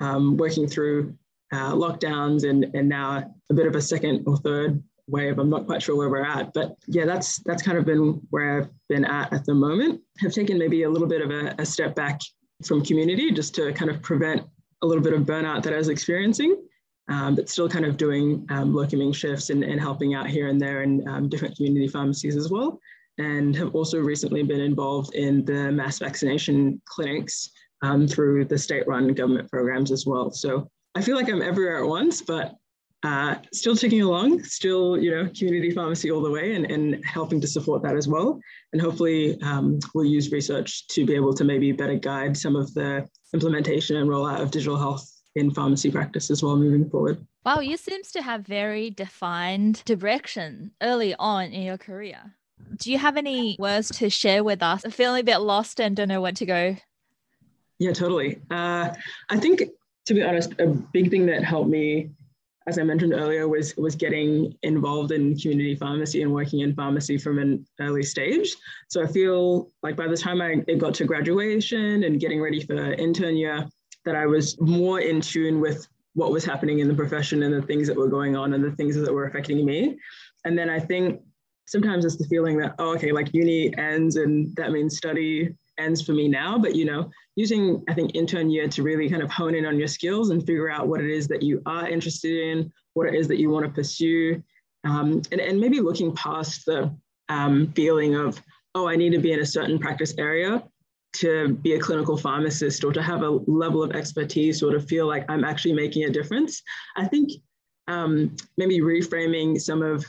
um, 0.00 0.36
working 0.36 0.66
through 0.66 1.14
uh, 1.52 1.72
lockdowns 1.72 2.48
and, 2.48 2.64
and 2.74 2.88
now 2.88 3.32
a 3.50 3.54
bit 3.54 3.66
of 3.66 3.74
a 3.74 3.82
second 3.82 4.24
or 4.26 4.36
third 4.36 4.82
wave. 5.08 5.38
I'm 5.38 5.50
not 5.50 5.66
quite 5.66 5.82
sure 5.82 5.96
where 5.96 6.08
we're 6.08 6.24
at, 6.24 6.52
but 6.54 6.76
yeah, 6.86 7.04
that's 7.04 7.38
that's 7.44 7.62
kind 7.62 7.76
of 7.76 7.84
been 7.84 8.20
where 8.30 8.58
I've 8.62 8.68
been 8.88 9.04
at 9.04 9.32
at 9.32 9.44
the 9.44 9.54
moment. 9.54 10.00
Have 10.20 10.32
taken 10.32 10.58
maybe 10.58 10.84
a 10.84 10.90
little 10.90 11.08
bit 11.08 11.20
of 11.20 11.30
a, 11.30 11.54
a 11.58 11.66
step 11.66 11.94
back 11.94 12.20
from 12.64 12.84
community 12.84 13.30
just 13.32 13.54
to 13.56 13.72
kind 13.72 13.90
of 13.90 14.02
prevent 14.02 14.42
a 14.82 14.86
little 14.86 15.02
bit 15.02 15.12
of 15.12 15.22
burnout 15.22 15.62
that 15.62 15.72
I 15.72 15.76
was 15.76 15.88
experiencing, 15.88 16.56
um, 17.08 17.34
but 17.34 17.48
still 17.48 17.68
kind 17.68 17.84
of 17.84 17.96
doing 17.96 18.46
um, 18.50 18.72
locuming 18.72 19.14
shifts 19.14 19.50
and, 19.50 19.64
and 19.64 19.80
helping 19.80 20.14
out 20.14 20.28
here 20.28 20.48
and 20.48 20.60
there 20.60 20.82
in 20.82 21.06
um, 21.08 21.28
different 21.28 21.56
community 21.56 21.88
pharmacies 21.88 22.36
as 22.36 22.50
well. 22.50 22.78
And 23.18 23.54
have 23.56 23.74
also 23.74 23.98
recently 23.98 24.42
been 24.42 24.60
involved 24.60 25.14
in 25.14 25.44
the 25.44 25.70
mass 25.70 25.98
vaccination 25.98 26.80
clinics 26.86 27.50
um, 27.82 28.06
through 28.06 28.46
the 28.46 28.56
state 28.56 28.86
run 28.86 29.12
government 29.12 29.50
programs 29.50 29.90
as 29.90 30.06
well. 30.06 30.30
So 30.30 30.70
I 31.00 31.02
feel 31.02 31.16
like 31.16 31.30
I'm 31.30 31.40
everywhere 31.40 31.82
at 31.82 31.88
once, 31.88 32.20
but 32.20 32.56
uh, 33.04 33.36
still 33.54 33.74
ticking 33.74 34.02
along, 34.02 34.42
still, 34.42 34.98
you 34.98 35.10
know, 35.10 35.30
community 35.34 35.70
pharmacy 35.70 36.10
all 36.10 36.20
the 36.20 36.30
way 36.30 36.54
and, 36.54 36.70
and 36.70 37.02
helping 37.06 37.40
to 37.40 37.46
support 37.46 37.82
that 37.84 37.96
as 37.96 38.06
well. 38.06 38.38
And 38.74 38.82
hopefully 38.82 39.40
um, 39.40 39.78
we'll 39.94 40.04
use 40.04 40.30
research 40.30 40.86
to 40.88 41.06
be 41.06 41.14
able 41.14 41.32
to 41.32 41.42
maybe 41.42 41.72
better 41.72 41.94
guide 41.94 42.36
some 42.36 42.54
of 42.54 42.74
the 42.74 43.08
implementation 43.32 43.96
and 43.96 44.10
rollout 44.10 44.42
of 44.42 44.50
digital 44.50 44.76
health 44.76 45.10
in 45.36 45.50
pharmacy 45.50 45.90
practice 45.90 46.30
as 46.30 46.42
well 46.42 46.54
moving 46.54 46.90
forward. 46.90 47.26
Wow, 47.46 47.60
you 47.60 47.78
seems 47.78 48.12
to 48.12 48.20
have 48.20 48.42
very 48.42 48.90
defined 48.90 49.82
direction 49.86 50.72
early 50.82 51.14
on 51.18 51.46
in 51.46 51.62
your 51.62 51.78
career. 51.78 52.34
Do 52.76 52.92
you 52.92 52.98
have 52.98 53.16
any 53.16 53.56
words 53.58 53.88
to 53.92 54.10
share 54.10 54.44
with 54.44 54.62
us? 54.62 54.84
I'm 54.84 54.90
feeling 54.90 55.22
a 55.22 55.24
bit 55.24 55.38
lost 55.38 55.80
and 55.80 55.96
don't 55.96 56.08
know 56.08 56.20
where 56.20 56.32
to 56.32 56.44
go. 56.44 56.76
Yeah, 57.78 57.94
totally. 57.94 58.38
Uh, 58.50 58.90
I 59.30 59.38
think, 59.38 59.62
to 60.06 60.14
be 60.14 60.22
honest, 60.22 60.52
a 60.58 60.66
big 60.66 61.10
thing 61.10 61.26
that 61.26 61.44
helped 61.44 61.70
me, 61.70 62.10
as 62.66 62.78
I 62.78 62.82
mentioned 62.82 63.12
earlier, 63.12 63.48
was 63.48 63.76
was 63.76 63.94
getting 63.94 64.54
involved 64.62 65.12
in 65.12 65.36
community 65.36 65.74
pharmacy 65.74 66.22
and 66.22 66.32
working 66.32 66.60
in 66.60 66.74
pharmacy 66.74 67.18
from 67.18 67.38
an 67.38 67.66
early 67.80 68.02
stage. 68.02 68.54
So 68.88 69.02
I 69.02 69.06
feel 69.06 69.70
like 69.82 69.96
by 69.96 70.08
the 70.08 70.16
time 70.16 70.40
I 70.40 70.56
got 70.74 70.94
to 70.94 71.04
graduation 71.04 72.04
and 72.04 72.20
getting 72.20 72.40
ready 72.40 72.60
for 72.60 72.92
intern 72.94 73.36
year, 73.36 73.68
that 74.04 74.16
I 74.16 74.26
was 74.26 74.60
more 74.60 75.00
in 75.00 75.20
tune 75.20 75.60
with 75.60 75.86
what 76.14 76.32
was 76.32 76.44
happening 76.44 76.80
in 76.80 76.88
the 76.88 76.94
profession 76.94 77.42
and 77.42 77.54
the 77.54 77.62
things 77.62 77.86
that 77.86 77.96
were 77.96 78.08
going 78.08 78.36
on 78.36 78.54
and 78.54 78.64
the 78.64 78.72
things 78.72 78.96
that 78.96 79.12
were 79.12 79.26
affecting 79.26 79.64
me. 79.64 79.98
And 80.44 80.58
then 80.58 80.68
I 80.68 80.80
think 80.80 81.20
sometimes 81.66 82.04
it's 82.04 82.16
the 82.16 82.24
feeling 82.24 82.58
that, 82.58 82.74
oh, 82.78 82.94
okay, 82.94 83.12
like 83.12 83.32
uni 83.32 83.76
ends 83.76 84.16
and 84.16 84.54
that 84.56 84.72
means 84.72 84.96
study 84.96 85.54
ends 85.80 86.02
for 86.02 86.12
me 86.12 86.28
now. 86.28 86.58
But, 86.58 86.74
you 86.76 86.84
know, 86.84 87.10
using, 87.36 87.82
I 87.88 87.94
think, 87.94 88.14
intern 88.14 88.50
year 88.50 88.68
to 88.68 88.82
really 88.82 89.08
kind 89.08 89.22
of 89.22 89.30
hone 89.30 89.54
in 89.54 89.66
on 89.66 89.78
your 89.78 89.88
skills 89.88 90.30
and 90.30 90.44
figure 90.46 90.70
out 90.70 90.88
what 90.88 91.00
it 91.00 91.10
is 91.10 91.26
that 91.28 91.42
you 91.42 91.62
are 91.66 91.88
interested 91.88 92.34
in, 92.48 92.72
what 92.94 93.08
it 93.08 93.14
is 93.14 93.26
that 93.28 93.38
you 93.38 93.50
want 93.50 93.66
to 93.66 93.72
pursue, 93.72 94.42
um, 94.84 95.22
and, 95.32 95.40
and 95.40 95.60
maybe 95.60 95.80
looking 95.80 96.14
past 96.14 96.64
the 96.66 96.94
um, 97.28 97.72
feeling 97.74 98.14
of, 98.14 98.40
oh, 98.74 98.88
I 98.88 98.96
need 98.96 99.12
to 99.12 99.18
be 99.18 99.32
in 99.32 99.40
a 99.40 99.46
certain 99.46 99.78
practice 99.78 100.14
area 100.18 100.62
to 101.12 101.54
be 101.54 101.74
a 101.74 101.80
clinical 101.80 102.16
pharmacist 102.16 102.84
or 102.84 102.92
to 102.92 103.02
have 103.02 103.22
a 103.22 103.40
level 103.46 103.82
of 103.82 103.92
expertise 103.92 104.62
or 104.62 104.70
to 104.70 104.80
feel 104.80 105.06
like 105.06 105.24
I'm 105.28 105.44
actually 105.44 105.74
making 105.74 106.04
a 106.04 106.10
difference. 106.10 106.62
I 106.96 107.06
think 107.06 107.32
um, 107.88 108.36
maybe 108.56 108.80
reframing 108.80 109.60
some 109.60 109.82
of 109.82 110.06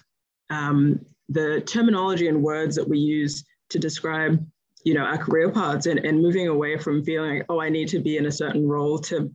um, 0.49 1.03
the 1.29 1.61
terminology 1.61 2.27
and 2.27 2.43
words 2.43 2.75
that 2.75 2.87
we 2.87 2.99
use 2.99 3.43
to 3.69 3.79
describe 3.79 4.45
you 4.83 4.93
know 4.93 5.03
our 5.03 5.17
career 5.17 5.49
paths 5.49 5.85
and, 5.85 5.99
and 5.99 6.21
moving 6.21 6.47
away 6.47 6.77
from 6.77 7.03
feeling 7.03 7.37
like 7.37 7.45
oh 7.49 7.59
i 7.59 7.69
need 7.69 7.87
to 7.87 7.99
be 7.99 8.17
in 8.17 8.25
a 8.25 8.31
certain 8.31 8.67
role 8.67 8.97
to 8.97 9.31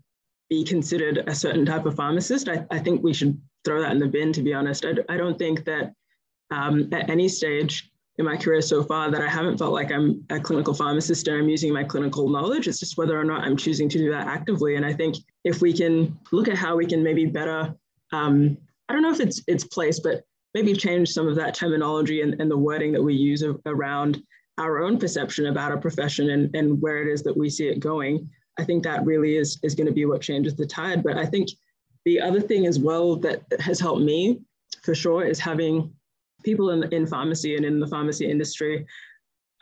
be 0.48 0.64
considered 0.64 1.24
a 1.26 1.34
certain 1.34 1.64
type 1.64 1.86
of 1.86 1.94
pharmacist 1.94 2.48
i, 2.48 2.64
I 2.70 2.78
think 2.78 3.02
we 3.02 3.12
should 3.12 3.40
throw 3.64 3.80
that 3.80 3.92
in 3.92 3.98
the 3.98 4.06
bin 4.06 4.32
to 4.32 4.42
be 4.42 4.54
honest 4.54 4.84
i, 4.84 4.92
I 5.08 5.16
don't 5.16 5.38
think 5.38 5.64
that 5.64 5.92
um, 6.50 6.88
at 6.92 7.10
any 7.10 7.28
stage 7.28 7.90
in 8.18 8.24
my 8.24 8.36
career 8.36 8.62
so 8.62 8.82
far 8.82 9.10
that 9.10 9.20
I 9.20 9.28
haven't 9.28 9.58
felt 9.58 9.72
like 9.72 9.92
I'm 9.92 10.24
a 10.30 10.40
clinical 10.40 10.72
pharmacist 10.72 11.28
and 11.28 11.36
I'm 11.36 11.48
using 11.48 11.72
my 11.72 11.84
clinical 11.84 12.28
knowledge. 12.28 12.66
It's 12.66 12.80
just 12.80 12.96
whether 12.96 13.18
or 13.18 13.24
not 13.24 13.42
I'm 13.42 13.56
choosing 13.56 13.88
to 13.90 13.98
do 13.98 14.10
that 14.10 14.26
actively. 14.26 14.76
And 14.76 14.86
I 14.86 14.92
think 14.92 15.16
if 15.44 15.60
we 15.60 15.72
can 15.72 16.18
look 16.32 16.48
at 16.48 16.56
how 16.56 16.76
we 16.76 16.86
can 16.86 17.02
maybe 17.02 17.26
better, 17.26 17.74
um, 18.12 18.56
I 18.88 18.94
don't 18.94 19.02
know 19.02 19.12
if 19.12 19.20
it's 19.20 19.42
its 19.46 19.64
place, 19.64 20.00
but 20.00 20.24
maybe 20.54 20.72
change 20.72 21.10
some 21.10 21.28
of 21.28 21.36
that 21.36 21.54
terminology 21.54 22.22
and, 22.22 22.40
and 22.40 22.50
the 22.50 22.56
wording 22.56 22.92
that 22.92 23.02
we 23.02 23.14
use 23.14 23.44
around 23.66 24.22
our 24.58 24.82
own 24.82 24.98
perception 24.98 25.46
about 25.46 25.72
a 25.72 25.76
profession 25.76 26.30
and, 26.30 26.54
and 26.54 26.80
where 26.80 27.02
it 27.02 27.12
is 27.12 27.22
that 27.22 27.36
we 27.36 27.50
see 27.50 27.68
it 27.68 27.80
going. 27.80 28.28
I 28.58 28.64
think 28.64 28.82
that 28.84 29.04
really 29.04 29.36
is, 29.36 29.58
is 29.62 29.75
going 29.75 29.86
to 29.86 29.92
be 29.92 30.06
what 30.06 30.22
changes 30.22 30.54
the 30.54 30.66
tide. 30.66 31.02
But 31.02 31.18
I 31.18 31.26
think 31.26 31.50
the 32.04 32.20
other 32.20 32.40
thing 32.40 32.66
as 32.66 32.78
well 32.78 33.16
that 33.16 33.42
has 33.60 33.78
helped 33.78 34.02
me 34.02 34.40
for 34.82 34.94
sure 34.94 35.25
is 35.25 35.38
having 35.38 35.92
people 36.44 36.70
in, 36.70 36.90
in 36.92 37.06
pharmacy 37.06 37.56
and 37.56 37.66
in 37.66 37.80
the 37.80 37.86
pharmacy 37.86 38.30
industry, 38.30 38.86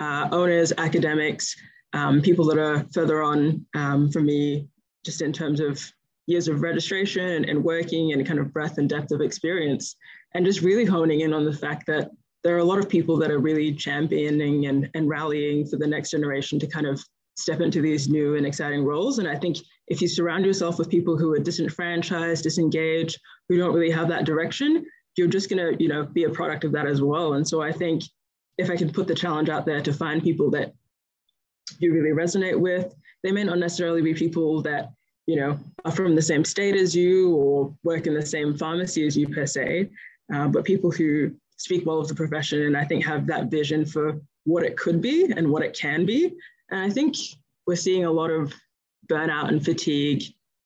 uh, 0.01 0.29
owners, 0.31 0.73
academics, 0.79 1.57
um, 1.93 2.21
people 2.21 2.45
that 2.45 2.59
are 2.59 2.87
further 2.93 3.23
on 3.23 3.65
um, 3.75 4.11
from 4.11 4.27
me, 4.27 4.69
just 5.05 5.23
in 5.23 5.33
terms 5.33 5.61
of 5.61 5.81
years 6.27 6.49
of 6.49 6.63
registration 6.63 7.45
and 7.45 7.63
working 7.63 8.13
and 8.13 8.27
kind 8.27 8.39
of 8.39 8.53
breadth 8.53 8.79
and 8.79 8.89
depth 8.89 9.13
of 9.13 9.21
experience, 9.21 9.97
and 10.35 10.45
just 10.45 10.61
really 10.61 10.85
honing 10.85 11.21
in 11.21 11.33
on 11.33 11.45
the 11.45 11.53
fact 11.53 11.87
that 11.87 12.11
there 12.45 12.55
are 12.55 12.61
a 12.61 12.65
lot 12.65 12.79
of 12.79 12.89
people 12.89 13.17
that 13.17 13.31
are 13.31 13.39
really 13.39 13.75
championing 13.75 14.67
and, 14.67 14.91
and 14.95 15.09
rallying 15.09 15.67
for 15.67 15.77
the 15.77 15.87
next 15.87 16.11
generation 16.11 16.59
to 16.59 16.67
kind 16.67 16.87
of 16.87 17.03
step 17.37 17.61
into 17.61 17.81
these 17.81 18.09
new 18.09 18.37
and 18.37 18.47
exciting 18.47 18.85
roles. 18.85 19.19
And 19.19 19.27
I 19.27 19.35
think 19.35 19.57
if 19.89 20.01
you 20.01 20.07
surround 20.07 20.45
yourself 20.45 20.79
with 20.79 20.89
people 20.89 21.17
who 21.19 21.33
are 21.33 21.39
disenfranchised, 21.39 22.45
disengaged, 22.45 23.19
who 23.49 23.57
don't 23.57 23.75
really 23.75 23.91
have 23.91 24.09
that 24.09 24.25
direction, 24.25 24.87
you're 25.17 25.29
just 25.29 25.49
going 25.49 25.59
to 25.59 25.83
you 25.83 25.89
know 25.89 26.05
be 26.05 26.25
a 26.25 26.31
product 26.31 26.65
of 26.65 26.73
that 26.73 26.87
as 26.87 27.01
well 27.03 27.35
and 27.35 27.47
so 27.47 27.63
i 27.63 27.73
think 27.73 28.03
if 28.59 28.71
i 28.71 28.77
can 28.77 28.91
put 28.91 29.07
the 29.07 29.15
challenge 29.15 29.49
out 29.49 29.67
there 29.67 29.81
to 29.81 29.93
find 29.93 30.23
people 30.23 30.51
that 30.51 30.73
you 31.79 31.93
really 31.93 32.11
resonate 32.11 32.59
with 32.59 32.95
they 33.23 33.33
may 33.33 33.45
not 33.45 33.59
necessarily 33.59 34.03
be 34.03 34.15
people 34.15 34.63
that 34.63 34.91
you 35.27 35.37
know 35.37 35.59
are 35.85 35.93
from 35.93 36.15
the 36.15 36.23
same 36.23 36.45
state 36.45 36.77
as 36.77 36.95
you 36.95 37.35
or 37.35 37.75
work 37.83 38.07
in 38.07 38.15
the 38.15 38.25
same 38.25 38.57
pharmacy 38.57 39.07
as 39.07 39.17
you 39.17 39.29
per 39.29 39.47
se 39.47 39.89
uh, 40.33 40.49
but 40.49 40.65
people 40.65 40.91
who 40.91 41.31
speak 41.57 41.87
well 41.87 41.99
of 41.99 42.09
the 42.09 42.15
profession 42.15 42.63
and 42.63 42.77
i 42.77 42.85
think 42.85 43.05
have 43.05 43.27
that 43.27 43.51
vision 43.51 43.85
for 43.85 44.21
what 44.45 44.65
it 44.65 44.77
could 44.77 45.01
be 45.01 45.33
and 45.37 45.49
what 45.49 45.63
it 45.63 45.77
can 45.77 46.05
be 46.05 46.35
and 46.71 46.81
i 46.81 46.91
think 46.91 47.17
we're 47.67 47.77
seeing 47.77 48.05
a 48.05 48.11
lot 48.11 48.31
of 48.31 48.53
burnout 49.09 49.49
and 49.49 49.65
fatigue 49.65 50.23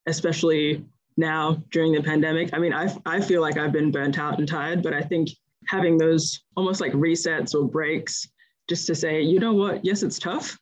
especially 0.06 0.84
now 1.18 1.60
during 1.70 1.92
the 1.92 2.02
pandemic. 2.02 2.54
I 2.54 2.58
mean, 2.58 2.72
I, 2.72 2.94
I 3.04 3.20
feel 3.20 3.42
like 3.42 3.58
I've 3.58 3.72
been 3.72 3.90
burnt 3.90 4.18
out 4.18 4.38
and 4.38 4.48
tired, 4.48 4.82
but 4.82 4.94
I 4.94 5.02
think 5.02 5.28
having 5.66 5.98
those 5.98 6.40
almost 6.56 6.80
like 6.80 6.92
resets 6.92 7.54
or 7.54 7.68
breaks 7.68 8.26
just 8.68 8.86
to 8.86 8.94
say, 8.94 9.20
you 9.20 9.40
know 9.40 9.52
what, 9.52 9.84
yes, 9.84 10.02
it's 10.02 10.18
tough, 10.18 10.58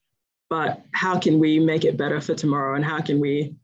but 0.49 0.83
how 0.93 1.19
can 1.19 1.39
we 1.39 1.61
make 1.61 1.85
it 1.85 1.97
better 1.97 2.21
for 2.21 2.35
tomorrow? 2.35 2.75
And 2.75 2.85
how 2.85 3.01
can 3.01 3.21
we 3.21 3.55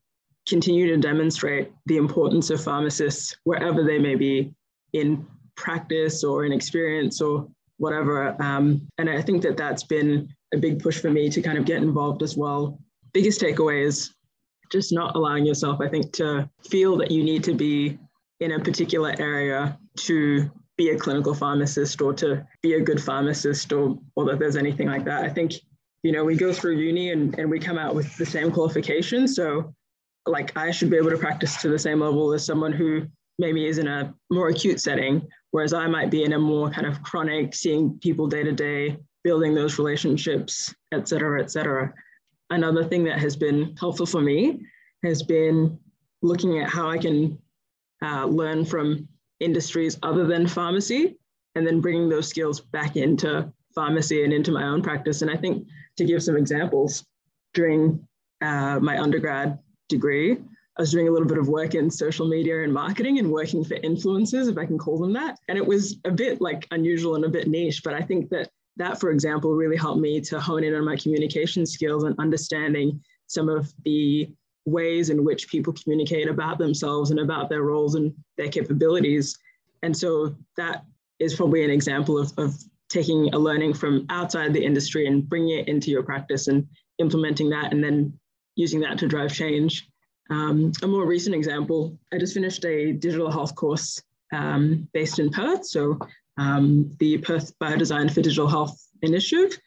continue 0.46 0.86
to 0.88 0.96
demonstrate 0.98 1.72
the 1.86 1.96
importance 1.96 2.50
of 2.50 2.62
pharmacists 2.62 3.36
wherever 3.44 3.82
they 3.84 3.98
may 3.98 4.14
be 4.14 4.52
in 4.92 5.26
practice 5.56 6.24
or 6.24 6.44
an 6.44 6.52
experience 6.52 7.20
or 7.20 7.48
whatever. 7.78 8.40
Um, 8.40 8.88
and 8.98 9.10
I 9.10 9.20
think 9.22 9.42
that 9.42 9.56
that's 9.56 9.84
been 9.84 10.28
a 10.54 10.58
big 10.58 10.82
push 10.82 10.98
for 10.98 11.10
me 11.10 11.28
to 11.30 11.42
kind 11.42 11.58
of 11.58 11.64
get 11.64 11.82
involved 11.82 12.22
as 12.22 12.36
well. 12.36 12.78
Biggest 13.12 13.40
takeaway 13.40 13.84
is 13.84 14.14
just 14.70 14.92
not 14.92 15.16
allowing 15.16 15.44
yourself, 15.44 15.80
I 15.80 15.88
think, 15.88 16.12
to 16.14 16.48
feel 16.68 16.96
that 16.98 17.10
you 17.10 17.22
need 17.22 17.44
to 17.44 17.54
be 17.54 17.98
in 18.40 18.52
a 18.52 18.60
particular 18.60 19.14
area 19.18 19.78
to 19.96 20.50
be 20.76 20.90
a 20.90 20.98
clinical 20.98 21.34
pharmacist 21.34 22.00
or 22.00 22.14
to 22.14 22.46
be 22.62 22.74
a 22.74 22.80
good 22.80 23.00
pharmacist 23.00 23.72
or, 23.72 23.98
or 24.16 24.24
that 24.24 24.38
there's 24.38 24.56
anything 24.56 24.88
like 24.88 25.04
that. 25.04 25.24
I 25.24 25.28
think, 25.28 25.52
you 26.02 26.12
know, 26.12 26.24
we 26.24 26.36
go 26.36 26.52
through 26.52 26.76
uni 26.76 27.12
and, 27.12 27.38
and 27.38 27.50
we 27.50 27.58
come 27.58 27.78
out 27.78 27.94
with 27.94 28.16
the 28.16 28.26
same 28.26 28.50
qualifications. 28.50 29.36
So, 29.36 29.74
like, 30.26 30.56
I 30.56 30.70
should 30.70 30.90
be 30.90 30.96
able 30.96 31.10
to 31.10 31.18
practice 31.18 31.60
to 31.62 31.68
the 31.68 31.78
same 31.78 32.00
level 32.00 32.32
as 32.32 32.44
someone 32.44 32.72
who 32.72 33.06
maybe 33.42 33.66
is 33.66 33.78
in 33.78 33.88
a 33.88 34.14
more 34.30 34.48
acute 34.48 34.80
setting, 34.80 35.14
whereas 35.50 35.74
I 35.74 35.86
might 35.86 36.10
be 36.10 36.24
in 36.24 36.32
a 36.32 36.38
more 36.38 36.70
kind 36.70 36.86
of 36.86 37.02
chronic, 37.02 37.54
seeing 37.54 37.98
people 37.98 38.26
day 38.26 38.42
to 38.42 38.52
day, 38.52 38.96
building 39.22 39.54
those 39.54 39.78
relationships, 39.78 40.74
et 40.92 41.06
cetera, 41.08 41.42
et 41.42 41.50
cetera 41.50 41.92
another 42.52 42.84
thing 42.84 43.04
that 43.04 43.18
has 43.18 43.34
been 43.34 43.74
helpful 43.78 44.06
for 44.06 44.20
me 44.20 44.60
has 45.02 45.22
been 45.22 45.78
looking 46.22 46.60
at 46.60 46.68
how 46.68 46.88
I 46.88 46.98
can 46.98 47.38
uh, 48.04 48.26
learn 48.26 48.64
from 48.64 49.08
industries 49.40 49.98
other 50.02 50.26
than 50.26 50.46
pharmacy 50.46 51.18
and 51.54 51.66
then 51.66 51.80
bringing 51.80 52.08
those 52.08 52.28
skills 52.28 52.60
back 52.60 52.96
into 52.96 53.52
pharmacy 53.74 54.24
and 54.24 54.32
into 54.32 54.52
my 54.52 54.64
own 54.64 54.82
practice. 54.82 55.22
And 55.22 55.30
I 55.30 55.36
think 55.36 55.66
to 55.96 56.04
give 56.04 56.22
some 56.22 56.36
examples, 56.36 57.04
during 57.54 58.06
uh, 58.40 58.78
my 58.80 58.98
undergrad 58.98 59.58
degree, 59.88 60.38
I 60.78 60.82
was 60.82 60.90
doing 60.90 61.08
a 61.08 61.10
little 61.10 61.28
bit 61.28 61.38
of 61.38 61.48
work 61.48 61.74
in 61.74 61.90
social 61.90 62.26
media 62.26 62.62
and 62.62 62.72
marketing 62.72 63.18
and 63.18 63.30
working 63.30 63.62
for 63.62 63.74
influencers, 63.76 64.50
if 64.50 64.56
I 64.56 64.64
can 64.64 64.78
call 64.78 64.98
them 64.98 65.12
that. 65.12 65.38
And 65.48 65.58
it 65.58 65.66
was 65.66 65.98
a 66.04 66.10
bit 66.10 66.40
like 66.40 66.66
unusual 66.70 67.14
and 67.14 67.24
a 67.24 67.28
bit 67.28 67.46
niche, 67.46 67.82
but 67.84 67.94
I 67.94 68.00
think 68.00 68.30
that 68.30 68.48
that, 68.78 68.98
for 68.98 69.10
example, 69.10 69.52
really 69.52 69.76
helped 69.76 70.00
me 70.00 70.20
to 70.22 70.40
hone 70.40 70.64
in 70.64 70.74
on 70.74 70.84
my 70.84 70.96
communication 70.96 71.66
skills 71.66 72.04
and 72.04 72.14
understanding 72.18 73.02
some 73.26 73.50
of 73.50 73.72
the 73.84 74.32
ways 74.64 75.10
in 75.10 75.24
which 75.24 75.48
people 75.48 75.74
communicate 75.74 76.28
about 76.28 76.58
themselves 76.58 77.10
and 77.10 77.20
about 77.20 77.50
their 77.50 77.62
roles 77.62 77.94
and 77.94 78.14
their 78.38 78.48
capabilities. 78.48 79.36
And 79.82 79.94
so 79.94 80.34
that 80.56 80.84
is 81.18 81.34
probably 81.34 81.64
an 81.64 81.70
example 81.70 82.18
of, 82.18 82.32
of 82.38 82.54
taking 82.88 83.32
a 83.34 83.38
learning 83.38 83.74
from 83.74 84.06
outside 84.08 84.52
the 84.52 84.64
industry 84.64 85.06
and 85.06 85.28
bringing 85.28 85.58
it 85.58 85.68
into 85.68 85.90
your 85.90 86.02
practice 86.02 86.48
and 86.48 86.66
implementing 86.98 87.50
that 87.50 87.72
and 87.72 87.82
then 87.82 88.18
using 88.54 88.80
that 88.80 88.98
to 88.98 89.08
drive 89.08 89.32
change. 89.32 89.88
Um, 90.30 90.72
a 90.82 90.86
more 90.86 91.06
recent 91.06 91.34
example, 91.34 91.98
I 92.12 92.18
just 92.18 92.34
finished 92.34 92.64
a 92.64 92.92
digital 92.92 93.30
health 93.30 93.54
course 93.54 94.02
um, 94.32 94.88
based 94.92 95.18
in 95.18 95.30
Perth. 95.30 95.66
So 95.66 95.98
um, 96.38 96.94
the 96.98 97.18
Perth 97.18 97.52
Biodesign 97.58 98.12
for 98.12 98.22
Digital 98.22 98.48
Health 98.48 98.80
Initiative. 99.02 99.58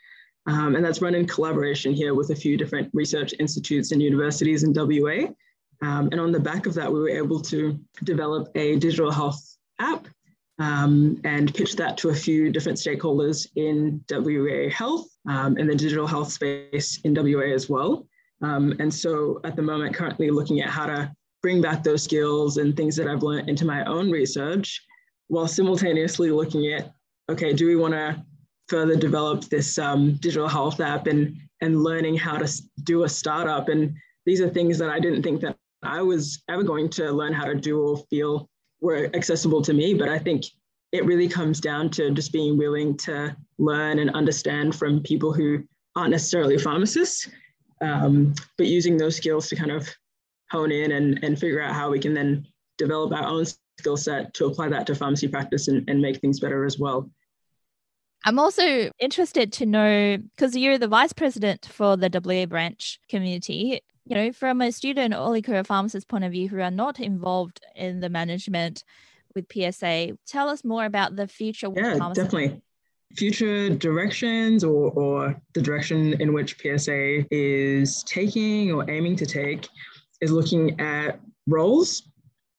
Um, 0.47 0.75
and 0.75 0.85
that's 0.85 1.01
run 1.01 1.15
in 1.15 1.27
collaboration 1.27 1.93
here 1.93 2.13
with 2.13 2.29
a 2.29 2.35
few 2.35 2.55
different 2.57 2.89
research 2.93 3.33
institutes 3.39 3.91
and 3.91 4.01
universities 4.01 4.63
in 4.63 4.73
WA. 4.73 5.27
Um, 5.81 6.09
and 6.11 6.19
on 6.19 6.31
the 6.31 6.39
back 6.39 6.67
of 6.67 6.73
that, 6.75 6.91
we 6.91 6.99
were 6.99 7.09
able 7.09 7.41
to 7.41 7.79
develop 8.03 8.49
a 8.55 8.75
digital 8.77 9.11
health 9.11 9.57
app 9.79 10.07
um, 10.59 11.19
and 11.23 11.53
pitch 11.53 11.75
that 11.75 11.97
to 11.97 12.09
a 12.09 12.15
few 12.15 12.51
different 12.51 12.77
stakeholders 12.77 13.47
in 13.55 14.03
WA 14.09 14.69
Health 14.69 15.07
um, 15.27 15.57
and 15.57 15.69
the 15.69 15.75
digital 15.75 16.07
health 16.07 16.31
space 16.31 16.99
in 17.03 17.13
WA 17.13 17.53
as 17.53 17.69
well. 17.69 18.07
Um, 18.45 18.73
and 18.79 18.93
so 18.93 19.41
at 19.43 19.55
the 19.55 19.61
moment, 19.63 19.95
currently 19.95 20.29
looking 20.29 20.61
at 20.61 20.69
how 20.69 20.85
to 20.85 21.11
bring 21.41 21.61
back 21.61 21.83
those 21.83 22.03
skills 22.03 22.57
and 22.57 22.77
things 22.77 22.95
that 22.95 23.07
I've 23.07 23.23
learned 23.23 23.49
into 23.49 23.65
my 23.65 23.83
own 23.85 24.11
research 24.11 24.83
while 25.29 25.47
simultaneously 25.47 26.29
looking 26.29 26.71
at, 26.71 26.93
okay, 27.29 27.53
do 27.53 27.65
we 27.65 27.75
want 27.75 27.95
to 27.95 28.23
further 28.67 28.95
develop 28.95 29.45
this 29.45 29.79
um, 29.79 30.17
digital 30.17 30.47
health 30.47 30.79
app 30.79 31.07
and, 31.07 31.35
and 31.61 31.83
learning 31.83 32.17
how 32.17 32.37
to 32.37 32.47
do 32.83 33.03
a 33.03 33.09
startup? 33.09 33.67
And 33.69 33.95
these 34.27 34.41
are 34.41 34.49
things 34.49 34.77
that 34.77 34.91
I 34.91 34.99
didn't 34.99 35.23
think 35.23 35.41
that 35.41 35.57
I 35.81 36.03
was 36.03 36.43
ever 36.47 36.61
going 36.61 36.89
to 36.89 37.11
learn 37.11 37.33
how 37.33 37.45
to 37.45 37.55
do 37.55 37.81
or 37.81 37.97
feel 38.11 38.47
were 38.79 39.09
accessible 39.15 39.63
to 39.63 39.73
me. 39.73 39.95
But 39.95 40.09
I 40.09 40.19
think 40.19 40.45
it 40.91 41.05
really 41.05 41.27
comes 41.27 41.59
down 41.59 41.89
to 41.91 42.11
just 42.11 42.31
being 42.31 42.59
willing 42.59 42.95
to 42.97 43.35
learn 43.57 43.97
and 43.97 44.11
understand 44.11 44.75
from 44.75 45.01
people 45.01 45.33
who 45.33 45.63
aren't 45.95 46.11
necessarily 46.11 46.59
pharmacists, 46.59 47.27
um, 47.81 48.33
but 48.57 48.67
using 48.67 48.97
those 48.97 49.17
skills 49.17 49.47
to 49.49 49.55
kind 49.55 49.71
of 49.71 49.87
hone 50.51 50.71
in 50.71 50.91
and, 50.91 51.23
and 51.23 51.39
figure 51.39 51.61
out 51.61 51.73
how 51.73 51.89
we 51.89 51.99
can 51.99 52.13
then 52.13 52.45
develop 52.77 53.11
our 53.13 53.25
own 53.25 53.45
skill 53.79 53.97
set 53.97 54.33
to 54.33 54.45
apply 54.45 54.69
that 54.69 54.87
to 54.87 54.95
pharmacy 54.95 55.27
practice 55.27 55.67
and, 55.67 55.89
and 55.89 56.01
make 56.01 56.19
things 56.19 56.39
better 56.39 56.65
as 56.65 56.79
well. 56.79 57.09
I'm 58.23 58.39
also 58.39 58.89
interested 58.99 59.53
to 59.53 59.65
know 59.65 60.17
because 60.17 60.55
you're 60.55 60.77
the 60.77 60.87
vice 60.87 61.13
president 61.13 61.67
for 61.71 61.95
the 61.95 62.09
WA 62.09 62.45
branch 62.45 62.99
committee 63.07 63.81
you 64.05 64.15
know, 64.15 64.31
from 64.31 64.61
a 64.61 64.71
student 64.71 65.13
or 65.13 65.17
early 65.17 65.41
career 65.41 65.63
pharmacist 65.63 66.07
point 66.07 66.23
of 66.23 66.31
view 66.31 66.47
who 66.47 66.59
are 66.59 66.71
not 66.71 66.99
involved 66.99 67.59
in 67.75 67.99
the 67.99 68.09
management 68.09 68.83
with 69.33 69.51
PSA, 69.51 70.17
tell 70.27 70.47
us 70.47 70.63
more 70.63 70.85
about 70.85 71.15
the 71.15 71.27
future. 71.27 71.69
Yeah, 71.75 71.97
definitely. 72.13 72.61
Future 73.15 73.69
directions 73.69 74.63
or, 74.63 74.91
or 74.91 75.41
the 75.53 75.61
direction 75.61 76.19
in 76.21 76.33
which 76.33 76.57
PSA 76.59 77.25
is 77.31 78.03
taking 78.03 78.71
or 78.71 78.89
aiming 78.89 79.15
to 79.17 79.25
take 79.25 79.67
is 80.21 80.31
looking 80.31 80.79
at 80.79 81.19
roles, 81.47 82.09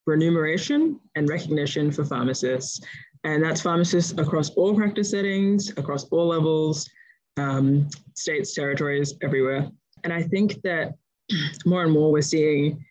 remuneration, 0.06 1.00
and 1.14 1.28
recognition 1.28 1.90
for 1.90 2.04
pharmacists. 2.04 2.80
And 3.24 3.42
that's 3.42 3.60
pharmacists 3.60 4.12
across 4.18 4.50
all 4.50 4.74
practice 4.74 5.10
settings, 5.10 5.70
across 5.76 6.04
all 6.04 6.28
levels, 6.28 6.88
um, 7.36 7.88
states, 8.14 8.54
territories, 8.54 9.14
everywhere. 9.22 9.68
And 10.04 10.12
I 10.12 10.22
think 10.22 10.62
that 10.62 10.94
more 11.66 11.82
and 11.82 11.92
more 11.92 12.12
we're 12.12 12.22
seeing 12.22 12.84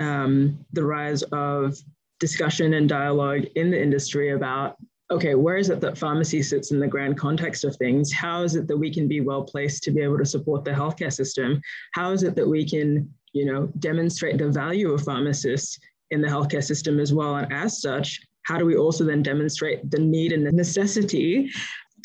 um, 0.00 0.64
the 0.72 0.84
rise 0.84 1.22
of 1.32 1.76
discussion 2.20 2.74
and 2.74 2.88
dialogue 2.88 3.44
in 3.54 3.70
the 3.70 3.80
industry 3.80 4.32
about 4.32 4.76
okay, 5.10 5.34
where 5.34 5.56
is 5.56 5.70
it 5.70 5.80
that 5.80 5.96
pharmacy 5.96 6.42
sits 6.42 6.70
in 6.70 6.78
the 6.78 6.86
grand 6.86 7.18
context 7.18 7.64
of 7.64 7.74
things? 7.76 8.12
How 8.12 8.42
is 8.42 8.54
it 8.54 8.66
that 8.68 8.76
we 8.76 8.92
can 8.92 9.08
be 9.08 9.20
well 9.20 9.42
placed 9.42 9.82
to 9.84 9.90
be 9.90 10.02
able 10.02 10.18
to 10.18 10.26
support 10.26 10.64
the 10.64 10.70
healthcare 10.70 11.12
system? 11.12 11.60
How 11.92 12.12
is 12.12 12.22
it 12.22 12.36
that 12.36 12.46
we 12.46 12.68
can, 12.68 13.12
you 13.32 13.46
know, 13.46 13.70
demonstrate 13.78 14.38
the 14.38 14.50
value 14.50 14.92
of 14.92 15.02
pharmacists 15.02 15.78
in 16.10 16.20
the 16.20 16.28
healthcare 16.28 16.62
system 16.62 17.00
as 17.00 17.12
well? 17.14 17.36
And 17.36 17.50
as 17.52 17.80
such, 17.80 18.20
how 18.42 18.58
do 18.58 18.66
we 18.66 18.76
also 18.76 19.04
then 19.04 19.22
demonstrate 19.22 19.90
the 19.90 19.98
need 19.98 20.32
and 20.32 20.46
the 20.46 20.52
necessity 20.52 21.50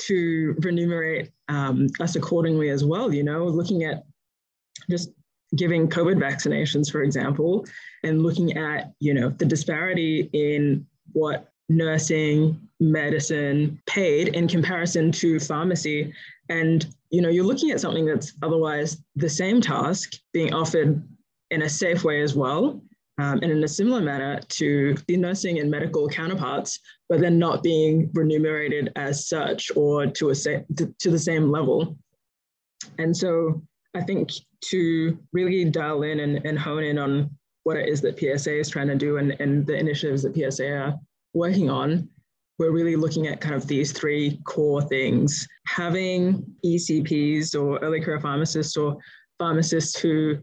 to 0.01 0.55
remunerate 0.59 1.31
um, 1.49 1.87
us 1.99 2.15
accordingly 2.15 2.69
as 2.69 2.85
well? 2.85 3.13
You 3.13 3.23
know, 3.23 3.45
looking 3.45 3.83
at 3.83 4.03
just 4.89 5.11
giving 5.55 5.89
COVID 5.89 6.15
vaccinations, 6.15 6.91
for 6.91 7.03
example, 7.03 7.65
and 8.03 8.23
looking 8.23 8.57
at, 8.57 8.93
you 8.99 9.13
know, 9.13 9.29
the 9.29 9.45
disparity 9.45 10.29
in 10.33 10.85
what 11.11 11.53
nursing, 11.69 12.59
medicine 12.83 13.81
paid 13.85 14.29
in 14.29 14.47
comparison 14.47 15.11
to 15.13 15.39
pharmacy. 15.39 16.13
And, 16.49 16.85
you 17.09 17.21
know, 17.21 17.29
you're 17.29 17.45
looking 17.45 17.71
at 17.71 17.79
something 17.79 18.05
that's 18.05 18.33
otherwise 18.41 18.97
the 19.15 19.29
same 19.29 19.61
task 19.61 20.13
being 20.33 20.53
offered 20.53 21.01
in 21.51 21.61
a 21.63 21.69
safe 21.69 22.03
way 22.03 22.21
as 22.21 22.35
well. 22.35 22.81
Um, 23.19 23.39
and 23.43 23.51
in 23.51 23.63
a 23.63 23.67
similar 23.67 24.01
manner 24.01 24.39
to 24.49 24.95
the 25.07 25.17
nursing 25.17 25.59
and 25.59 25.69
medical 25.69 26.09
counterparts, 26.09 26.79
but 27.09 27.19
then 27.19 27.37
not 27.37 27.61
being 27.61 28.09
remunerated 28.13 28.91
as 28.95 29.27
such 29.27 29.71
or 29.75 30.07
to 30.07 30.31
a 30.31 30.35
sa- 30.35 30.65
to, 30.77 30.91
to 30.99 31.11
the 31.11 31.19
same 31.19 31.51
level. 31.51 31.95
And 32.97 33.15
so 33.15 33.61
I 33.93 34.01
think 34.01 34.31
to 34.71 35.17
really 35.31 35.63
dial 35.65 36.01
in 36.01 36.21
and, 36.21 36.43
and 36.43 36.57
hone 36.57 36.83
in 36.83 36.97
on 36.97 37.29
what 37.63 37.77
it 37.77 37.87
is 37.87 38.01
that 38.01 38.17
PSA 38.17 38.59
is 38.59 38.69
trying 38.69 38.87
to 38.87 38.95
do 38.95 39.17
and, 39.17 39.39
and 39.39 39.65
the 39.65 39.75
initiatives 39.75 40.23
that 40.23 40.35
PSA 40.35 40.71
are 40.71 40.99
working 41.33 41.69
on, 41.69 42.09
we're 42.59 42.71
really 42.71 42.95
looking 42.95 43.27
at 43.27 43.41
kind 43.41 43.55
of 43.55 43.67
these 43.67 43.91
three 43.91 44.39
core 44.45 44.81
things. 44.81 45.47
Having 45.67 46.45
ECPs 46.65 47.59
or 47.59 47.79
early 47.79 47.99
career 47.99 48.19
pharmacists 48.19 48.77
or 48.77 48.97
pharmacists 49.39 49.99
who 49.99 50.37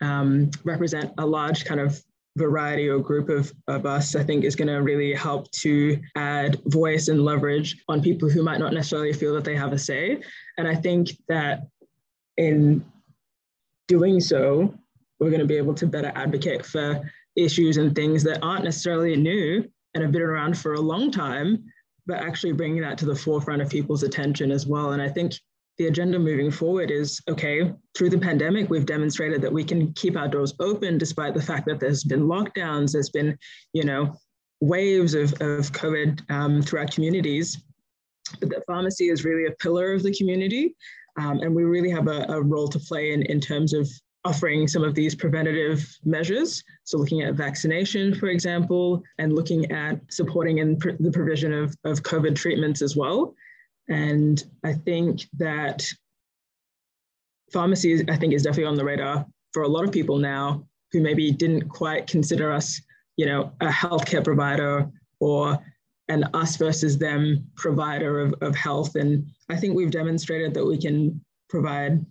um, 0.00 0.50
represent 0.64 1.12
a 1.18 1.26
large 1.26 1.64
kind 1.64 1.80
of 1.80 2.00
variety 2.36 2.88
or 2.88 2.98
group 2.98 3.28
of, 3.28 3.52
of 3.68 3.86
us, 3.86 4.16
I 4.16 4.24
think 4.24 4.44
is 4.44 4.56
going 4.56 4.68
to 4.68 4.82
really 4.82 5.14
help 5.14 5.50
to 5.52 6.00
add 6.16 6.60
voice 6.66 7.08
and 7.08 7.24
leverage 7.24 7.76
on 7.88 8.02
people 8.02 8.28
who 8.28 8.42
might 8.42 8.58
not 8.58 8.72
necessarily 8.72 9.12
feel 9.12 9.34
that 9.34 9.44
they 9.44 9.56
have 9.56 9.72
a 9.72 9.78
say. 9.78 10.20
And 10.58 10.66
I 10.66 10.74
think 10.74 11.10
that 11.28 11.68
in 12.36 12.84
doing 13.86 14.20
so, 14.20 14.74
we're 15.20 15.30
going 15.30 15.40
to 15.40 15.46
be 15.46 15.56
able 15.56 15.74
to 15.74 15.86
better 15.86 16.12
advocate 16.14 16.66
for 16.66 17.08
issues 17.36 17.76
and 17.76 17.94
things 17.94 18.22
that 18.24 18.42
aren't 18.42 18.64
necessarily 18.64 19.16
new 19.16 19.68
and 19.94 20.02
have 20.02 20.12
been 20.12 20.22
around 20.22 20.56
for 20.56 20.74
a 20.74 20.80
long 20.80 21.10
time, 21.10 21.64
but 22.06 22.18
actually 22.18 22.52
bringing 22.52 22.82
that 22.82 22.98
to 22.98 23.06
the 23.06 23.14
forefront 23.14 23.62
of 23.62 23.70
people's 23.70 24.02
attention 24.02 24.50
as 24.50 24.66
well. 24.66 24.92
And 24.92 25.02
I 25.02 25.08
think 25.08 25.34
the 25.78 25.86
agenda 25.86 26.18
moving 26.18 26.50
forward 26.50 26.90
is 26.90 27.20
okay, 27.28 27.72
through 27.96 28.10
the 28.10 28.18
pandemic, 28.18 28.70
we've 28.70 28.86
demonstrated 28.86 29.42
that 29.42 29.52
we 29.52 29.64
can 29.64 29.92
keep 29.94 30.16
our 30.16 30.28
doors 30.28 30.54
open 30.60 30.98
despite 30.98 31.34
the 31.34 31.42
fact 31.42 31.66
that 31.66 31.80
there's 31.80 32.04
been 32.04 32.26
lockdowns, 32.26 32.92
there's 32.92 33.10
been, 33.10 33.36
you 33.72 33.84
know, 33.84 34.14
waves 34.60 35.14
of, 35.14 35.32
of 35.34 35.72
COVID 35.72 36.30
um, 36.30 36.62
through 36.62 36.80
our 36.80 36.86
communities. 36.86 37.62
But 38.40 38.50
that 38.50 38.64
pharmacy 38.66 39.08
is 39.08 39.24
really 39.24 39.46
a 39.46 39.56
pillar 39.56 39.92
of 39.92 40.02
the 40.02 40.14
community 40.14 40.74
um, 41.16 41.40
and 41.40 41.54
we 41.54 41.64
really 41.64 41.90
have 41.90 42.08
a, 42.08 42.26
a, 42.28 42.40
role 42.40 42.68
to 42.68 42.78
play 42.78 43.12
in, 43.12 43.22
in 43.22 43.40
terms 43.40 43.72
of 43.72 43.88
offering 44.24 44.66
some 44.66 44.82
of 44.82 44.94
these 44.94 45.14
preventative 45.14 45.86
measures. 46.04 46.62
So, 46.84 46.98
looking 46.98 47.22
at 47.22 47.34
vaccination, 47.34 48.14
for 48.14 48.28
example, 48.28 49.02
and 49.18 49.34
looking 49.34 49.70
at 49.70 50.00
supporting 50.10 50.58
in 50.58 50.78
pr- 50.78 50.92
the 50.98 51.10
provision 51.10 51.52
of, 51.52 51.76
of 51.84 52.02
COVID 52.02 52.34
treatments 52.34 52.82
as 52.82 52.96
well. 52.96 53.34
And 53.88 54.42
I 54.64 54.72
think 54.72 55.22
that 55.36 55.86
pharmacy, 57.52 58.04
I 58.08 58.16
think, 58.16 58.32
is 58.32 58.42
definitely 58.42 58.66
on 58.66 58.76
the 58.76 58.84
radar 58.84 59.26
for 59.52 59.62
a 59.62 59.68
lot 59.68 59.84
of 59.84 59.92
people 59.92 60.18
now 60.18 60.66
who 60.92 61.00
maybe 61.00 61.30
didn't 61.30 61.68
quite 61.68 62.06
consider 62.06 62.52
us, 62.52 62.80
you 63.16 63.26
know, 63.26 63.52
a 63.60 63.68
healthcare 63.68 64.24
provider 64.24 64.90
or 65.20 65.58
an 66.08 66.24
us 66.34 66.56
versus 66.56 66.98
them 66.98 67.46
provider 67.56 68.20
of, 68.20 68.34
of 68.42 68.54
health. 68.54 68.94
And 68.96 69.26
I 69.48 69.56
think 69.56 69.74
we've 69.74 69.90
demonstrated 69.90 70.54
that 70.54 70.64
we 70.64 70.78
can 70.78 71.20
provide 71.48 72.04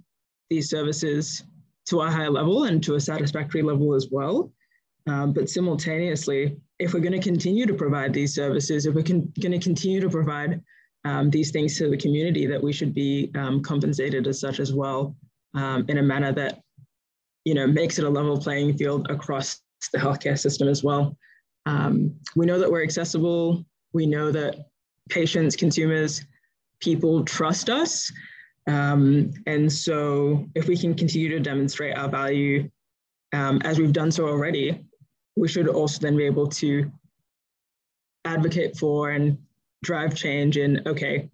these 0.49 0.69
services 0.69 1.43
to 1.88 2.02
a 2.02 2.10
high 2.10 2.28
level 2.28 2.65
and 2.65 2.84
to 2.84 2.96
a 2.96 3.00
satisfactory 3.00 3.62
level 3.62 3.93
as 3.93 4.08
well. 4.12 4.52
Um, 5.08 5.34
but 5.34 5.50
simultaneously, 5.50 6.58
if 6.80 6.93
we're 6.93 7.02
going 7.02 7.19
to 7.19 7.19
continue 7.19 7.65
to 7.65 7.74
provide 7.74 8.13
these 8.13 8.34
services, 8.34 8.86
if 8.86 8.96
we're 8.96 9.02
going 9.02 9.32
to 9.36 9.60
continue 9.60 10.00
to 10.00 10.10
provide 10.10 10.62
um, 11.06 11.30
these 11.30 11.52
things 11.52 11.78
to 11.78 11.89
the 11.89 11.98
community, 11.98 12.46
that 12.48 12.62
we 12.62 12.72
should 12.72 12.93
be 12.93 13.30
um, 13.36 13.62
compensated 13.62 14.28
as 14.28 14.39
such 14.39 14.60
as 14.60 14.74
well 14.74 15.15
um, 15.54 15.86
in 15.89 15.98
a 15.98 16.04
manner 16.04 16.32
that 16.32 16.62
you 17.43 17.54
know 17.54 17.67
makes 17.67 18.00
it 18.00 18.06
a 18.06 18.10
level 18.10 18.39
playing 18.39 18.78
field 18.78 19.10
across 19.10 19.60
the 19.91 20.00
healthcare 20.00 20.39
system 20.39 20.69
as 20.69 20.84
well. 20.84 21.17
Um, 21.65 22.15
we 22.38 22.46
know 22.46 22.58
that 22.58 22.72
we're 22.72 22.84
accessible 22.84 23.65
we 23.93 24.08
know 24.08 24.32
that 24.32 24.56
patients, 25.10 25.56
consumers, 25.56 26.26
people 26.82 27.24
trust 27.24 27.69
us. 27.69 28.12
Um, 28.67 29.34
and 29.45 29.71
so 29.71 30.47
if 30.56 30.67
we 30.67 30.78
can 30.78 30.93
continue 30.93 31.30
to 31.30 31.39
demonstrate 31.39 31.97
our 31.97 32.10
value 32.10 32.69
um, 33.34 33.62
as 33.63 33.80
we've 33.80 33.93
done 33.93 34.12
so 34.12 34.28
already, 34.28 34.86
we 35.36 35.47
should 35.47 35.67
also 35.67 35.99
then 35.99 36.15
be 36.15 36.26
able 36.26 36.47
to 36.47 36.91
advocate 38.26 38.78
for 38.78 39.12
and 39.12 39.38
drive 39.84 40.15
change 40.15 40.58
in, 40.58 40.82
okay, 40.86 41.30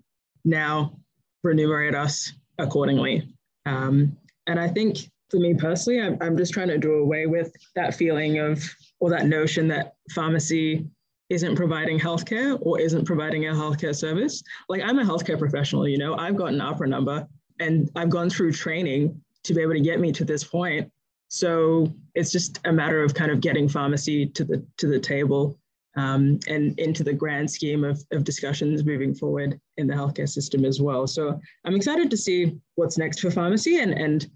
now 0.45 0.97
remunerate 1.43 1.95
us 1.95 2.33
accordingly. 2.57 3.27
Um, 3.65 4.17
and 4.47 4.59
I 4.59 4.67
think 4.67 4.97
for 5.29 5.37
me 5.37 5.53
personally, 5.53 6.01
I'm, 6.01 6.17
I'm 6.21 6.37
just 6.37 6.53
trying 6.53 6.69
to 6.69 6.77
do 6.77 6.93
away 6.93 7.27
with 7.27 7.53
that 7.75 7.93
feeling 7.93 8.39
of, 8.39 8.63
or 8.99 9.09
that 9.11 9.27
notion 9.27 9.67
that 9.67 9.93
pharmacy 10.11 10.87
isn't 11.29 11.55
providing 11.55 11.99
healthcare 11.99 12.57
or 12.61 12.79
isn't 12.79 13.05
providing 13.05 13.47
a 13.47 13.51
healthcare 13.51 13.95
service. 13.95 14.43
Like 14.67 14.81
I'm 14.81 14.99
a 14.99 15.03
healthcare 15.03 15.37
professional, 15.37 15.87
you 15.87 15.97
know, 15.97 16.15
I've 16.15 16.35
got 16.35 16.53
an 16.53 16.59
AHPRA 16.59 16.89
number 16.89 17.27
and 17.59 17.89
I've 17.95 18.09
gone 18.09 18.29
through 18.29 18.53
training 18.53 19.21
to 19.43 19.53
be 19.53 19.61
able 19.61 19.73
to 19.73 19.79
get 19.79 19.99
me 19.99 20.11
to 20.13 20.25
this 20.25 20.43
point. 20.43 20.91
So 21.27 21.93
it's 22.15 22.31
just 22.31 22.59
a 22.65 22.71
matter 22.71 23.03
of 23.03 23.13
kind 23.13 23.31
of 23.31 23.39
getting 23.41 23.69
pharmacy 23.69 24.25
to 24.25 24.43
the 24.43 24.65
to 24.77 24.87
the 24.87 24.99
table 24.99 25.59
um, 25.95 26.39
and 26.47 26.77
into 26.79 27.03
the 27.03 27.13
grand 27.13 27.49
scheme 27.49 27.83
of, 27.83 28.03
of 28.11 28.23
discussions 28.23 28.83
moving 28.83 29.13
forward 29.13 29.59
in 29.77 29.85
the 29.85 29.93
healthcare 29.93 30.29
system 30.29 30.65
as 30.65 30.81
well. 30.81 31.05
So 31.05 31.39
I'm 31.65 31.75
excited 31.75 32.09
to 32.09 32.17
see 32.17 32.59
what's 32.75 32.97
next 32.97 33.19
for 33.19 33.29
pharmacy, 33.29 33.79
and 33.79 33.93
and 33.93 34.27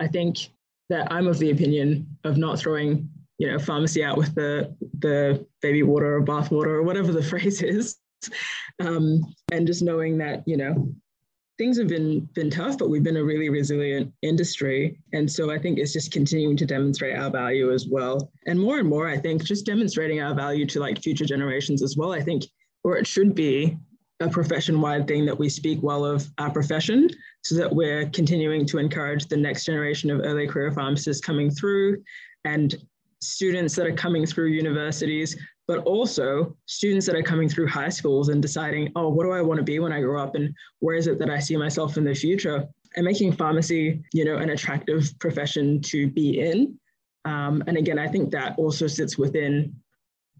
I 0.00 0.06
think 0.06 0.48
that 0.88 1.12
I'm 1.12 1.26
of 1.26 1.38
the 1.38 1.50
opinion 1.50 2.06
of 2.24 2.38
not 2.38 2.58
throwing 2.58 3.10
you 3.38 3.50
know 3.50 3.58
pharmacy 3.58 4.04
out 4.04 4.16
with 4.16 4.34
the 4.34 4.74
the 4.98 5.46
baby 5.62 5.82
water 5.82 6.16
or 6.16 6.20
bath 6.20 6.50
water 6.50 6.74
or 6.74 6.82
whatever 6.82 7.12
the 7.12 7.22
phrase 7.30 7.62
is, 7.62 7.96
um, 8.80 9.20
and 9.52 9.66
just 9.66 9.82
knowing 9.82 10.18
that 10.18 10.42
you 10.46 10.56
know 10.56 10.92
things 11.58 11.76
have 11.76 11.88
been 11.88 12.20
been 12.34 12.50
tough, 12.50 12.78
but 12.78 12.88
we've 12.88 13.02
been 13.02 13.16
a 13.16 13.24
really 13.24 13.48
resilient 13.48 14.12
industry. 14.22 14.98
And 15.12 15.30
so 15.30 15.50
I 15.50 15.58
think 15.58 15.78
it's 15.78 15.92
just 15.92 16.12
continuing 16.12 16.56
to 16.56 16.64
demonstrate 16.64 17.16
our 17.16 17.30
value 17.30 17.72
as 17.72 17.88
well. 17.88 18.30
And 18.46 18.58
more 18.58 18.78
and 18.78 18.88
more, 18.88 19.08
I 19.08 19.18
think 19.18 19.42
just 19.44 19.66
demonstrating 19.66 20.20
our 20.20 20.34
value 20.34 20.66
to 20.66 20.80
like 20.80 21.02
future 21.02 21.24
generations 21.24 21.82
as 21.82 21.96
well. 21.96 22.12
I 22.12 22.20
think, 22.20 22.44
or 22.84 22.96
it 22.96 23.06
should 23.06 23.34
be 23.34 23.76
a 24.20 24.28
profession-wide 24.28 25.06
thing 25.06 25.24
that 25.26 25.38
we 25.38 25.48
speak 25.48 25.80
well 25.82 26.04
of 26.04 26.26
our 26.38 26.50
profession 26.50 27.08
so 27.44 27.54
that 27.56 27.72
we're 27.72 28.08
continuing 28.10 28.66
to 28.66 28.78
encourage 28.78 29.26
the 29.26 29.36
next 29.36 29.64
generation 29.64 30.10
of 30.10 30.20
early 30.24 30.46
career 30.46 30.72
pharmacists 30.72 31.24
coming 31.24 31.50
through 31.50 32.02
and 32.44 32.76
students 33.20 33.74
that 33.76 33.86
are 33.86 33.94
coming 33.94 34.24
through 34.24 34.46
universities 34.46 35.36
but 35.68 35.80
also 35.80 36.56
students 36.64 37.04
that 37.06 37.14
are 37.14 37.22
coming 37.22 37.48
through 37.48 37.68
high 37.68 37.90
schools 37.90 38.30
and 38.30 38.40
deciding, 38.40 38.90
oh, 38.96 39.10
what 39.10 39.24
do 39.24 39.32
I 39.32 39.42
want 39.42 39.58
to 39.58 39.64
be 39.64 39.78
when 39.78 39.92
I 39.92 40.00
grow 40.00 40.20
up 40.20 40.34
and 40.34 40.52
where 40.80 40.96
is 40.96 41.06
it 41.06 41.18
that 41.18 41.28
I 41.28 41.38
see 41.38 41.56
myself 41.58 41.98
in 41.98 42.04
the 42.04 42.14
future? 42.14 42.66
And 42.96 43.04
making 43.04 43.32
pharmacy, 43.32 44.02
you 44.14 44.24
know, 44.24 44.38
an 44.38 44.48
attractive 44.48 45.12
profession 45.18 45.82
to 45.82 46.08
be 46.08 46.40
in. 46.40 46.78
Um, 47.26 47.62
and 47.66 47.76
again, 47.76 47.98
I 47.98 48.08
think 48.08 48.30
that 48.30 48.58
also 48.58 48.86
sits 48.86 49.18
within 49.18 49.76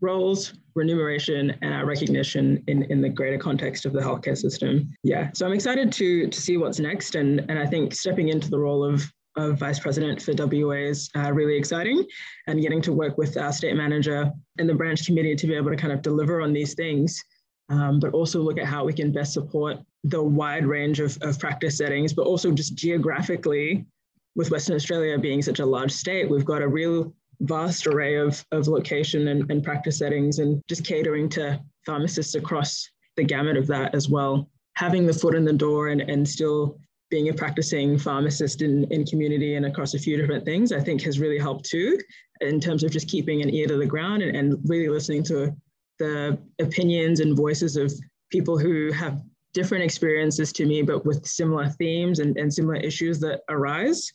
roles, 0.01 0.55
remuneration, 0.75 1.55
and 1.61 1.75
our 1.75 1.85
recognition 1.85 2.65
in, 2.67 2.85
in 2.85 3.03
the 3.03 3.11
greater 3.11 3.37
context 3.37 3.85
of 3.85 3.93
the 3.93 4.01
healthcare 4.01 4.37
system. 4.37 4.91
Yeah. 5.05 5.31
So 5.35 5.45
I'm 5.45 5.53
excited 5.53 5.93
to 5.93 6.29
to 6.29 6.41
see 6.41 6.57
what's 6.57 6.81
next. 6.81 7.17
And, 7.17 7.41
and 7.51 7.59
I 7.59 7.67
think 7.67 7.95
stepping 7.95 8.29
into 8.29 8.49
the 8.49 8.59
role 8.59 8.83
of 8.83 9.13
of 9.37 9.59
vice 9.59 9.79
president 9.79 10.21
for 10.21 10.35
WA 10.37 10.73
is 10.73 11.11
uh, 11.17 11.33
really 11.33 11.57
exciting, 11.57 12.05
and 12.47 12.61
getting 12.61 12.83
to 12.83 12.93
work 12.93 13.19
with 13.19 13.37
our 13.37 13.53
state 13.53 13.77
manager 13.77 14.31
and 14.59 14.69
the 14.69 14.75
branch 14.75 15.07
committee 15.07 15.37
to 15.37 15.47
be 15.47 15.55
able 15.55 15.71
to 15.71 15.77
kind 15.77 15.93
of 15.93 16.03
deliver 16.03 16.41
on 16.41 16.53
these 16.53 16.75
things, 16.75 17.23
um, 17.69 18.01
but 18.01 18.13
also 18.13 18.41
look 18.41 18.59
at 18.59 18.67
how 18.67 18.85
we 18.85 18.93
can 18.93 19.13
best 19.13 19.33
support 19.33 19.79
the 20.05 20.23
wide 20.23 20.67
range 20.67 21.01
of, 21.01 21.19
of 21.23 21.39
practice 21.39 21.77
settings, 21.77 22.13
but 22.13 22.27
also 22.27 22.51
just 22.51 22.75
geographically, 22.75 23.87
with 24.35 24.51
Western 24.51 24.77
Australia 24.77 25.19
being 25.19 25.43
such 25.43 25.59
a 25.59 25.67
large 25.67 25.91
state, 25.91 26.31
we've 26.31 26.45
got 26.45 26.63
a 26.63 26.69
real 26.69 27.13
vast 27.41 27.87
array 27.87 28.17
of, 28.17 28.45
of 28.53 28.69
location 28.69 29.29
and, 29.29 29.51
and 29.51 29.63
practice 29.63 29.99
settings 29.99 30.39
and 30.39 30.63
just 30.69 30.85
catering 30.85 31.29
to 31.29 31.61
pharmacists 31.87 32.35
across 32.35 32.89
the 33.17 33.25
gamut 33.25 33.57
of 33.57 33.67
that 33.67 33.95
as 33.95 34.09
well. 34.09 34.49
Having 34.75 35.07
the 35.07 35.13
foot 35.13 35.35
in 35.35 35.45
the 35.45 35.53
door 35.53 35.89
and, 35.89 36.01
and 36.01 36.29
still 36.29 36.79
being 37.11 37.29
a 37.29 37.35
practicing 37.35 37.99
pharmacist 37.99 38.63
in, 38.63 38.85
in 38.93 39.05
community 39.05 39.55
and 39.55 39.67
across 39.67 39.95
a 39.95 39.99
few 39.99 40.17
different 40.17 40.45
things, 40.45 40.73
I 40.73 40.81
think 40.81 41.03
has 41.03 41.19
really 41.19 41.39
helped 41.39 41.65
too, 41.65 41.99
in 42.41 42.61
terms 42.61 42.85
of 42.85 42.91
just 42.91 43.09
keeping 43.09 43.43
an 43.43 43.51
ear 43.51 43.67
to 43.67 43.77
the 43.77 43.87
ground 43.87 44.23
and, 44.23 44.37
and 44.37 44.59
really 44.67 44.89
listening 44.89 45.23
to 45.25 45.55
the 45.99 46.39
opinions 46.61 47.21
and 47.21 47.37
voices 47.37 47.77
of 47.77 47.93
people 48.31 48.59
who 48.59 48.93
have 48.93 49.23
different 49.55 49.83
experiences 49.83 50.53
to 50.53 50.67
me, 50.67 50.83
but 50.83 51.05
with 51.07 51.27
similar 51.27 51.69
themes 51.71 52.19
and, 52.19 52.37
and 52.37 52.53
similar 52.53 52.77
issues 52.77 53.19
that 53.21 53.41
arise. 53.49 54.13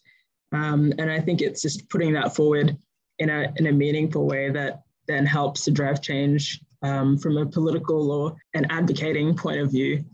Um, 0.52 0.94
and 1.00 1.12
I 1.12 1.20
think 1.20 1.42
it's 1.42 1.62
just 1.62 1.90
putting 1.90 2.14
that 2.14 2.36
forward 2.36 2.78
in 3.20 3.30
a, 3.30 3.52
in 3.58 3.68
a 3.68 3.72
meaningful 3.72 4.28
way 4.28 4.52
that 4.52 4.84
then 5.08 5.26
helps 5.26 5.66
to 5.66 5.72
drive 5.72 6.02
change 6.02 6.62
um, 6.84 7.18
from 7.18 7.38
a 7.38 7.46
political 7.46 8.12
or 8.12 8.36
an 8.54 8.68
advocating 8.70 9.36
point 9.36 9.60
of 9.60 9.72
view. 9.72 10.06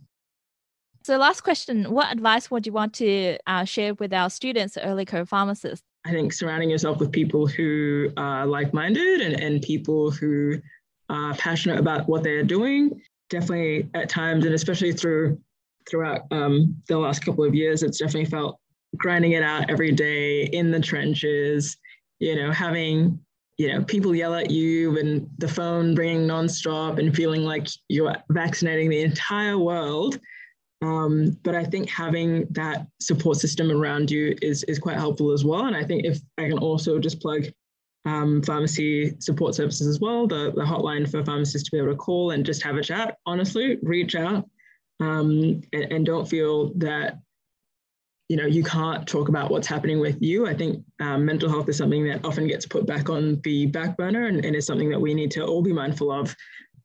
So, 1.04 1.18
last 1.18 1.42
question 1.42 1.92
What 1.92 2.12
advice 2.12 2.52
would 2.52 2.66
you 2.66 2.74
want 2.74 2.94
to 2.96 3.38
uh, 3.48 3.66
share 3.66 3.94
with 3.96 4.14
our 4.14 4.30
students, 4.30 4.78
early 4.78 5.06
career 5.06 5.26
pharmacists? 5.26 5.84
I 6.06 6.12
think 6.12 6.34
surrounding 6.34 6.70
yourself 6.70 7.00
with 7.00 7.12
people 7.12 7.48
who 7.48 8.12
are 8.18 8.46
like 8.46 8.74
minded 8.74 9.22
and, 9.22 9.40
and 9.40 9.62
people 9.62 10.12
who 10.12 10.62
are 11.10 11.34
passionate 11.36 11.80
about 11.80 12.08
what 12.08 12.24
they're 12.24 12.44
doing. 12.44 13.02
Definitely 13.30 13.90
at 13.94 14.10
times, 14.10 14.46
and 14.46 14.56
especially 14.56 14.92
through 14.92 15.40
throughout 15.90 16.22
um, 16.32 16.76
the 16.88 16.98
last 16.98 17.24
couple 17.24 17.44
of 17.44 17.56
years, 17.56 17.84
it's 17.84 18.00
definitely 18.00 18.30
felt 18.30 18.60
grinding 18.98 19.34
it 19.34 19.44
out 19.44 19.70
every 19.70 19.92
day 19.92 20.46
in 20.46 20.72
the 20.72 20.80
trenches, 20.80 21.78
you 22.20 22.36
know, 22.36 22.52
having 22.52 23.20
you 23.58 23.72
know 23.72 23.84
people 23.84 24.16
yell 24.16 24.34
at 24.34 24.50
you 24.50 24.98
and 24.98 25.30
the 25.38 25.48
phone 25.48 25.94
ringing 25.96 26.28
nonstop 26.28 26.98
and 26.98 27.16
feeling 27.16 27.44
like 27.44 27.68
you're 27.90 28.16
vaccinating 28.30 28.90
the 28.90 29.02
entire 29.02 29.58
world 29.58 30.20
um, 30.82 31.38
but 31.44 31.56
I 31.56 31.66
think 31.66 31.90
having 31.90 32.48
that 32.52 32.88
support 33.02 33.38
system 33.38 33.72
around 33.72 34.10
you 34.10 34.36
is, 34.42 34.64
is 34.64 34.80
quite 34.80 34.98
helpful 34.98 35.32
as 35.32 35.44
well. 35.44 35.66
And 35.66 35.76
I 35.76 35.84
think 35.84 36.06
if 36.06 36.20
I 36.38 36.48
can 36.48 36.58
also 36.58 37.00
just 37.00 37.20
plug 37.20 37.46
um, 38.06 38.42
pharmacy 38.42 39.16
support 39.20 39.56
services 39.56 39.88
as 39.88 40.00
well, 40.00 40.26
the, 40.26 40.54
the 40.56 40.62
hotline 40.62 41.10
for 41.10 41.24
pharmacists 41.24 41.70
to 41.70 41.72
be 41.72 41.80
able 41.80 41.92
to 41.92 41.98
call 41.98 42.32
and 42.32 42.46
just 42.46 42.64
have 42.64 42.78
a 42.78 42.82
chat, 42.82 43.18
honestly, 43.26 43.78
reach 43.84 44.16
out 44.16 44.50
um, 45.02 45.62
and, 45.74 45.92
and, 45.92 46.06
don't 46.06 46.28
feel 46.28 46.74
that, 46.76 47.20
you 48.30 48.38
know, 48.38 48.46
you 48.46 48.64
can't 48.64 49.08
talk 49.08 49.28
about 49.28 49.52
what's 49.52 49.68
happening 49.68 50.00
with 50.00 50.18
you. 50.22 50.48
I 50.48 50.54
think 50.54 50.84
um, 51.02 51.26
mental 51.26 51.50
health 51.50 51.68
is 51.68 51.78
something 51.78 52.06
that 52.08 52.26
often 52.26 52.48
gets 52.48 52.66
put 52.66 52.86
back 52.86 53.10
on 53.10 53.42
the 53.44 53.66
back 53.66 53.98
burner 53.98 54.28
and, 54.28 54.44
and 54.46 54.56
is 54.56 54.66
something 54.66 54.90
that 54.90 55.00
we 55.00 55.14
need 55.14 55.32
to 55.32 55.46
all 55.46 55.62
be 55.62 55.74
mindful 55.74 56.12
of. 56.12 56.36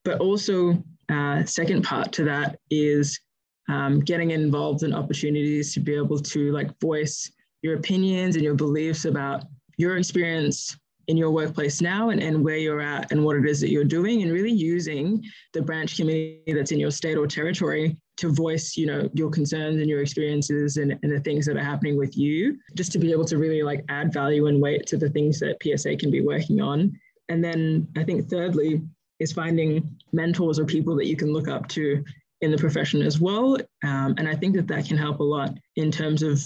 But 0.05 0.21
also, 0.21 0.83
uh, 1.09 1.45
second 1.45 1.83
part 1.83 2.13
to 2.13 2.25
that 2.25 2.59
is 2.71 3.21
um, 3.69 4.01
getting 4.01 4.31
involved 4.31 4.83
in 4.83 4.93
opportunities 4.93 5.73
to 5.75 5.81
be 5.81 5.95
able 5.95 6.19
to 6.19 6.53
like 6.53 6.79
voice 6.81 7.31
your 7.63 7.77
opinions 7.77 8.37
and 8.37 8.45
your 8.45 8.55
beliefs 8.55 9.05
about 9.05 9.45
your 9.79 9.97
experience 9.97 10.77
in 11.09 11.17
your 11.17 11.31
workplace 11.31 11.81
now 11.81 12.11
and, 12.11 12.23
and 12.23 12.43
where 12.43 12.57
you're 12.57 12.81
at 12.81 13.11
and 13.13 13.23
what 13.23 13.37
it 13.37 13.47
is 13.47 13.61
that 13.61 13.71
you're 13.71 13.85
doing 13.85 14.23
and 14.23 14.33
really 14.33 14.51
using 14.51 15.23
the 15.53 15.61
branch 15.61 15.97
committee 15.97 16.43
that's 16.49 16.73
in 16.73 16.81
your 16.81 16.91
state 16.91 17.17
or 17.17 17.27
territory 17.27 17.97
to 18.17 18.33
voice 18.33 18.77
you 18.77 18.87
know 18.87 19.09
your 19.13 19.31
concerns 19.31 19.81
and 19.81 19.89
your 19.89 20.01
experiences 20.01 20.77
and, 20.77 20.99
and 21.03 21.13
the 21.13 21.21
things 21.21 21.45
that 21.45 21.57
are 21.57 21.65
happening 21.65 21.97
with 21.97 22.17
you 22.17 22.57
just 22.75 22.93
to 22.93 22.99
be 22.99 23.13
able 23.13 23.25
to 23.25 23.39
really 23.39 23.63
like 23.63 23.85
add 23.89 24.13
value 24.13 24.47
and 24.47 24.61
weight 24.61 24.87
to 24.87 24.97
the 24.97 25.11
things 25.11 25.39
that 25.41 25.57
psa 25.63 25.97
can 25.97 26.11
be 26.11 26.23
working 26.23 26.61
on. 26.61 26.93
And 27.29 27.43
then 27.43 27.89
i 27.97 28.05
think 28.05 28.29
thirdly 28.29 28.83
is 29.21 29.33
finding 29.33 29.97
mentors 30.13 30.59
or 30.59 30.65
people 30.65 30.97
that 30.97 31.07
you 31.07 31.17
can 31.17 31.33
look 31.33 31.49
up 31.49 31.69
to 31.69 32.05
in 32.41 32.51
the 32.51 32.59
profession 32.59 33.03
as 33.03 33.21
well. 33.21 33.57
Um, 33.85 34.15
and 34.19 34.29
I 34.29 34.35
think 34.35 34.55
that 34.57 34.67
that 34.69 34.87
can 34.87 34.97
help 34.97 35.21
a 35.21 35.25
lot 35.25 35.57
in 35.77 35.91
terms 35.91 36.23
of 36.23 36.43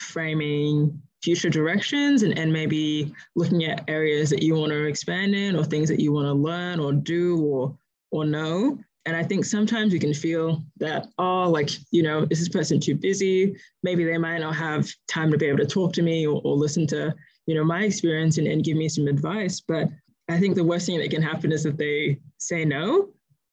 framing 0.00 1.00
future 1.22 1.50
directions 1.50 2.22
and, 2.22 2.38
and 2.38 2.52
maybe 2.52 3.12
looking 3.36 3.64
at 3.64 3.84
areas 3.88 4.30
that 4.30 4.42
you 4.42 4.54
want 4.54 4.72
to 4.72 4.84
expand 4.84 5.34
in 5.34 5.54
or 5.56 5.64
things 5.64 5.88
that 5.88 6.00
you 6.00 6.12
want 6.12 6.26
to 6.26 6.32
learn 6.32 6.80
or 6.80 6.92
do 6.92 7.42
or 7.44 7.76
or 8.10 8.24
know. 8.24 8.78
And 9.06 9.16
I 9.16 9.22
think 9.22 9.44
sometimes 9.44 9.94
you 9.94 10.00
can 10.00 10.12
feel 10.12 10.62
that, 10.78 11.06
oh, 11.16 11.48
like, 11.48 11.70
you 11.90 12.02
know, 12.02 12.26
is 12.28 12.38
this 12.38 12.48
person 12.48 12.78
too 12.78 12.94
busy? 12.94 13.56
Maybe 13.82 14.04
they 14.04 14.18
might 14.18 14.38
not 14.38 14.56
have 14.56 14.88
time 15.08 15.30
to 15.30 15.38
be 15.38 15.46
able 15.46 15.58
to 15.58 15.66
talk 15.66 15.92
to 15.94 16.02
me 16.02 16.26
or, 16.26 16.40
or 16.44 16.54
listen 16.54 16.86
to, 16.88 17.14
you 17.46 17.54
know, 17.54 17.64
my 17.64 17.84
experience 17.84 18.36
and, 18.36 18.46
and 18.46 18.64
give 18.64 18.76
me 18.76 18.88
some 18.88 19.06
advice. 19.06 19.60
But 19.60 19.88
I 20.28 20.38
think 20.38 20.54
the 20.54 20.64
worst 20.64 20.86
thing 20.86 20.98
that 20.98 21.10
can 21.10 21.22
happen 21.22 21.50
is 21.50 21.62
that 21.62 21.78
they 21.78 22.18
say 22.38 22.64
no 22.64 23.10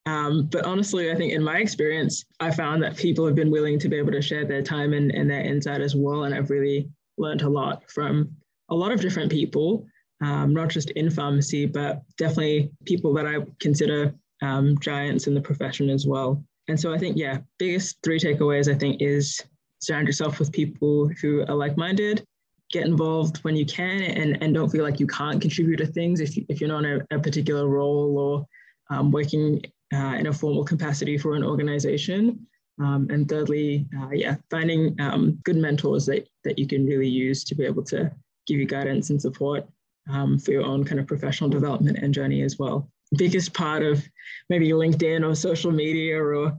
um, 0.07 0.45
but 0.45 0.63
honestly, 0.63 1.11
I 1.11 1.15
think 1.15 1.33
in 1.33 1.43
my 1.43 1.57
experience, 1.57 2.23
I 2.39 2.49
found 2.49 2.81
that 2.81 2.95
people 2.95 3.25
have 3.25 3.35
been 3.35 3.51
willing 3.51 3.77
to 3.79 3.89
be 3.89 3.97
able 3.97 4.13
to 4.13 4.21
share 4.21 4.45
their 4.45 4.61
time 4.61 4.93
and, 4.93 5.11
and 5.11 5.29
their 5.29 5.41
insight 5.41 5.81
as 5.81 5.97
well. 5.97 6.23
And 6.23 6.33
I've 6.33 6.49
really 6.49 6.89
learned 7.17 7.41
a 7.41 7.49
lot 7.49 7.83
from 7.91 8.29
a 8.69 8.75
lot 8.75 8.93
of 8.93 9.01
different 9.01 9.29
people, 9.29 9.85
um, 10.23 10.53
not 10.53 10.69
just 10.69 10.91
in 10.91 11.09
pharmacy, 11.09 11.65
but 11.65 12.03
definitely 12.17 12.71
people 12.85 13.13
that 13.15 13.27
I 13.27 13.45
consider 13.59 14.15
um, 14.41 14.77
giants 14.79 15.27
in 15.27 15.33
the 15.33 15.41
profession 15.41 15.89
as 15.89 16.07
well. 16.07 16.41
And 16.69 16.79
so 16.79 16.93
I 16.93 16.97
think, 16.97 17.17
yeah, 17.17 17.39
biggest 17.59 17.97
three 18.01 18.19
takeaways 18.19 18.73
I 18.73 18.77
think 18.77 19.01
is 19.01 19.41
surround 19.79 20.07
yourself 20.07 20.39
with 20.39 20.53
people 20.53 21.11
who 21.21 21.41
are 21.49 21.55
like-minded, 21.55 22.23
get 22.71 22.85
involved 22.85 23.37
when 23.43 23.57
you 23.57 23.65
can, 23.65 24.03
and, 24.03 24.41
and 24.41 24.53
don't 24.53 24.69
feel 24.69 24.83
like 24.83 25.01
you 25.01 25.07
can't 25.07 25.41
contribute 25.41 25.77
to 25.77 25.85
things 25.85 26.21
if, 26.21 26.37
you, 26.37 26.45
if 26.47 26.61
you're 26.61 26.69
not 26.69 26.85
in 26.85 27.01
a, 27.11 27.17
a 27.17 27.19
particular 27.19 27.67
role 27.67 28.17
or 28.17 28.45
um, 28.89 29.11
working 29.11 29.61
uh, 29.93 30.15
in 30.19 30.27
a 30.27 30.33
formal 30.33 30.63
capacity 30.63 31.17
for 31.17 31.35
an 31.35 31.43
organization. 31.43 32.47
Um, 32.79 33.07
and 33.09 33.27
thirdly, 33.27 33.87
uh, 33.99 34.09
yeah, 34.11 34.35
finding 34.51 34.99
um, 35.01 35.39
good 35.43 35.55
mentors 35.55 36.05
that, 36.05 36.27
that 36.43 36.59
you 36.59 36.67
can 36.67 36.85
really 36.85 37.07
use 37.07 37.43
to 37.45 37.55
be 37.55 37.65
able 37.65 37.83
to 37.85 38.11
give 38.45 38.59
you 38.59 38.65
guidance 38.65 39.09
and 39.09 39.21
support 39.21 39.67
um, 40.09 40.37
for 40.37 40.51
your 40.51 40.63
own 40.63 40.83
kind 40.83 40.99
of 40.99 41.07
professional 41.07 41.49
development 41.49 41.97
and 41.97 42.13
journey 42.13 42.41
as 42.43 42.59
well. 42.59 42.89
Biggest 43.17 43.53
part 43.53 43.83
of 43.83 44.07
maybe 44.49 44.69
LinkedIn 44.69 45.27
or 45.27 45.33
social 45.33 45.71
media 45.71 46.21
or 46.21 46.57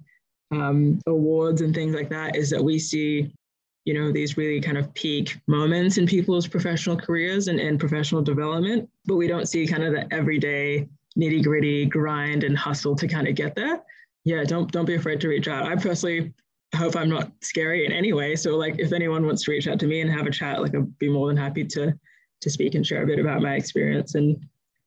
um, 0.50 1.00
awards 1.06 1.60
and 1.60 1.74
things 1.74 1.94
like 1.94 2.08
that 2.10 2.36
is 2.36 2.50
that 2.50 2.62
we 2.62 2.78
see, 2.78 3.32
you 3.84 3.94
know, 3.94 4.10
these 4.10 4.36
really 4.36 4.60
kind 4.60 4.78
of 4.78 4.92
peak 4.94 5.36
moments 5.46 5.98
in 5.98 6.06
people's 6.06 6.46
professional 6.46 6.96
careers 6.96 7.48
and, 7.48 7.60
and 7.60 7.78
professional 7.78 8.22
development, 8.22 8.88
but 9.04 9.16
we 9.16 9.28
don't 9.28 9.48
see 9.48 9.66
kind 9.66 9.82
of 9.82 9.92
the 9.92 10.12
everyday 10.12 10.88
nitty 11.18 11.42
gritty 11.42 11.86
grind 11.86 12.44
and 12.44 12.56
hustle 12.56 12.94
to 12.96 13.08
kind 13.08 13.26
of 13.28 13.34
get 13.34 13.54
there. 13.54 13.82
Yeah, 14.24 14.44
don't 14.44 14.70
don't 14.70 14.84
be 14.84 14.94
afraid 14.94 15.20
to 15.22 15.28
reach 15.28 15.48
out. 15.48 15.66
I 15.66 15.76
personally 15.76 16.32
hope 16.74 16.96
I'm 16.96 17.08
not 17.08 17.32
scary 17.40 17.86
in 17.86 17.92
any 17.92 18.12
way. 18.12 18.36
So 18.36 18.56
like 18.56 18.78
if 18.78 18.92
anyone 18.92 19.24
wants 19.26 19.44
to 19.44 19.50
reach 19.50 19.66
out 19.66 19.80
to 19.80 19.86
me 19.86 20.00
and 20.00 20.10
have 20.10 20.26
a 20.26 20.30
chat, 20.30 20.60
like 20.60 20.74
I'd 20.74 20.98
be 20.98 21.08
more 21.08 21.28
than 21.28 21.36
happy 21.36 21.64
to 21.64 21.98
to 22.40 22.50
speak 22.50 22.74
and 22.74 22.86
share 22.86 23.02
a 23.02 23.06
bit 23.06 23.18
about 23.18 23.42
my 23.42 23.54
experience 23.54 24.14
and 24.14 24.40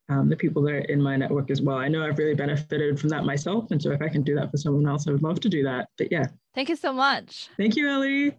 um, 0.09 0.29
the 0.29 0.35
people 0.35 0.61
that 0.63 0.71
are 0.71 0.79
in 0.79 1.01
my 1.01 1.15
network 1.15 1.49
as 1.49 1.61
well. 1.61 1.77
I 1.77 1.87
know 1.87 2.05
I've 2.05 2.17
really 2.17 2.35
benefited 2.35 2.99
from 2.99 3.09
that 3.09 3.23
myself. 3.23 3.71
And 3.71 3.81
so 3.81 3.91
if 3.91 4.01
I 4.01 4.09
can 4.09 4.23
do 4.23 4.35
that 4.35 4.51
for 4.51 4.57
someone 4.57 4.87
else, 4.87 5.07
I 5.07 5.11
would 5.11 5.23
love 5.23 5.39
to 5.41 5.49
do 5.49 5.63
that. 5.63 5.87
But 5.97 6.11
yeah. 6.11 6.27
Thank 6.53 6.69
you 6.69 6.75
so 6.75 6.91
much. 6.91 7.49
Thank 7.57 7.75
you, 7.75 7.89
Ellie. 7.89 8.35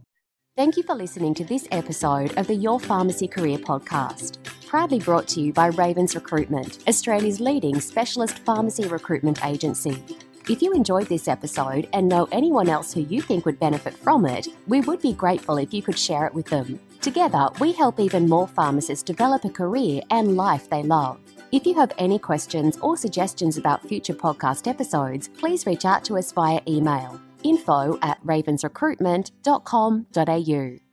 Thank 0.54 0.76
you 0.76 0.82
for 0.82 0.94
listening 0.94 1.32
to 1.36 1.44
this 1.44 1.66
episode 1.70 2.36
of 2.36 2.46
the 2.46 2.54
Your 2.54 2.78
Pharmacy 2.78 3.26
Career 3.26 3.56
podcast, 3.56 4.36
proudly 4.66 4.98
brought 4.98 5.26
to 5.28 5.40
you 5.40 5.50
by 5.50 5.68
Ravens 5.68 6.14
Recruitment, 6.14 6.80
Australia's 6.86 7.40
leading 7.40 7.80
specialist 7.80 8.38
pharmacy 8.40 8.86
recruitment 8.86 9.42
agency. 9.46 10.04
If 10.50 10.60
you 10.60 10.74
enjoyed 10.74 11.06
this 11.06 11.26
episode 11.26 11.88
and 11.94 12.06
know 12.06 12.28
anyone 12.32 12.68
else 12.68 12.92
who 12.92 13.00
you 13.00 13.22
think 13.22 13.46
would 13.46 13.58
benefit 13.58 13.94
from 13.94 14.26
it, 14.26 14.46
we 14.66 14.82
would 14.82 15.00
be 15.00 15.14
grateful 15.14 15.56
if 15.56 15.72
you 15.72 15.80
could 15.80 15.98
share 15.98 16.26
it 16.26 16.34
with 16.34 16.48
them. 16.48 16.78
Together, 17.00 17.48
we 17.58 17.72
help 17.72 17.98
even 17.98 18.28
more 18.28 18.46
pharmacists 18.46 19.02
develop 19.02 19.46
a 19.46 19.50
career 19.50 20.02
and 20.10 20.36
life 20.36 20.68
they 20.68 20.82
love. 20.82 21.18
If 21.50 21.64
you 21.64 21.72
have 21.76 21.92
any 21.96 22.18
questions 22.18 22.76
or 22.82 22.98
suggestions 22.98 23.56
about 23.56 23.88
future 23.88 24.12
podcast 24.12 24.68
episodes, 24.68 25.28
please 25.28 25.64
reach 25.64 25.86
out 25.86 26.04
to 26.04 26.18
us 26.18 26.30
via 26.30 26.60
email 26.68 27.18
info 27.44 27.98
at 28.02 28.18
ravensrecruitment.com.au. 28.24 30.91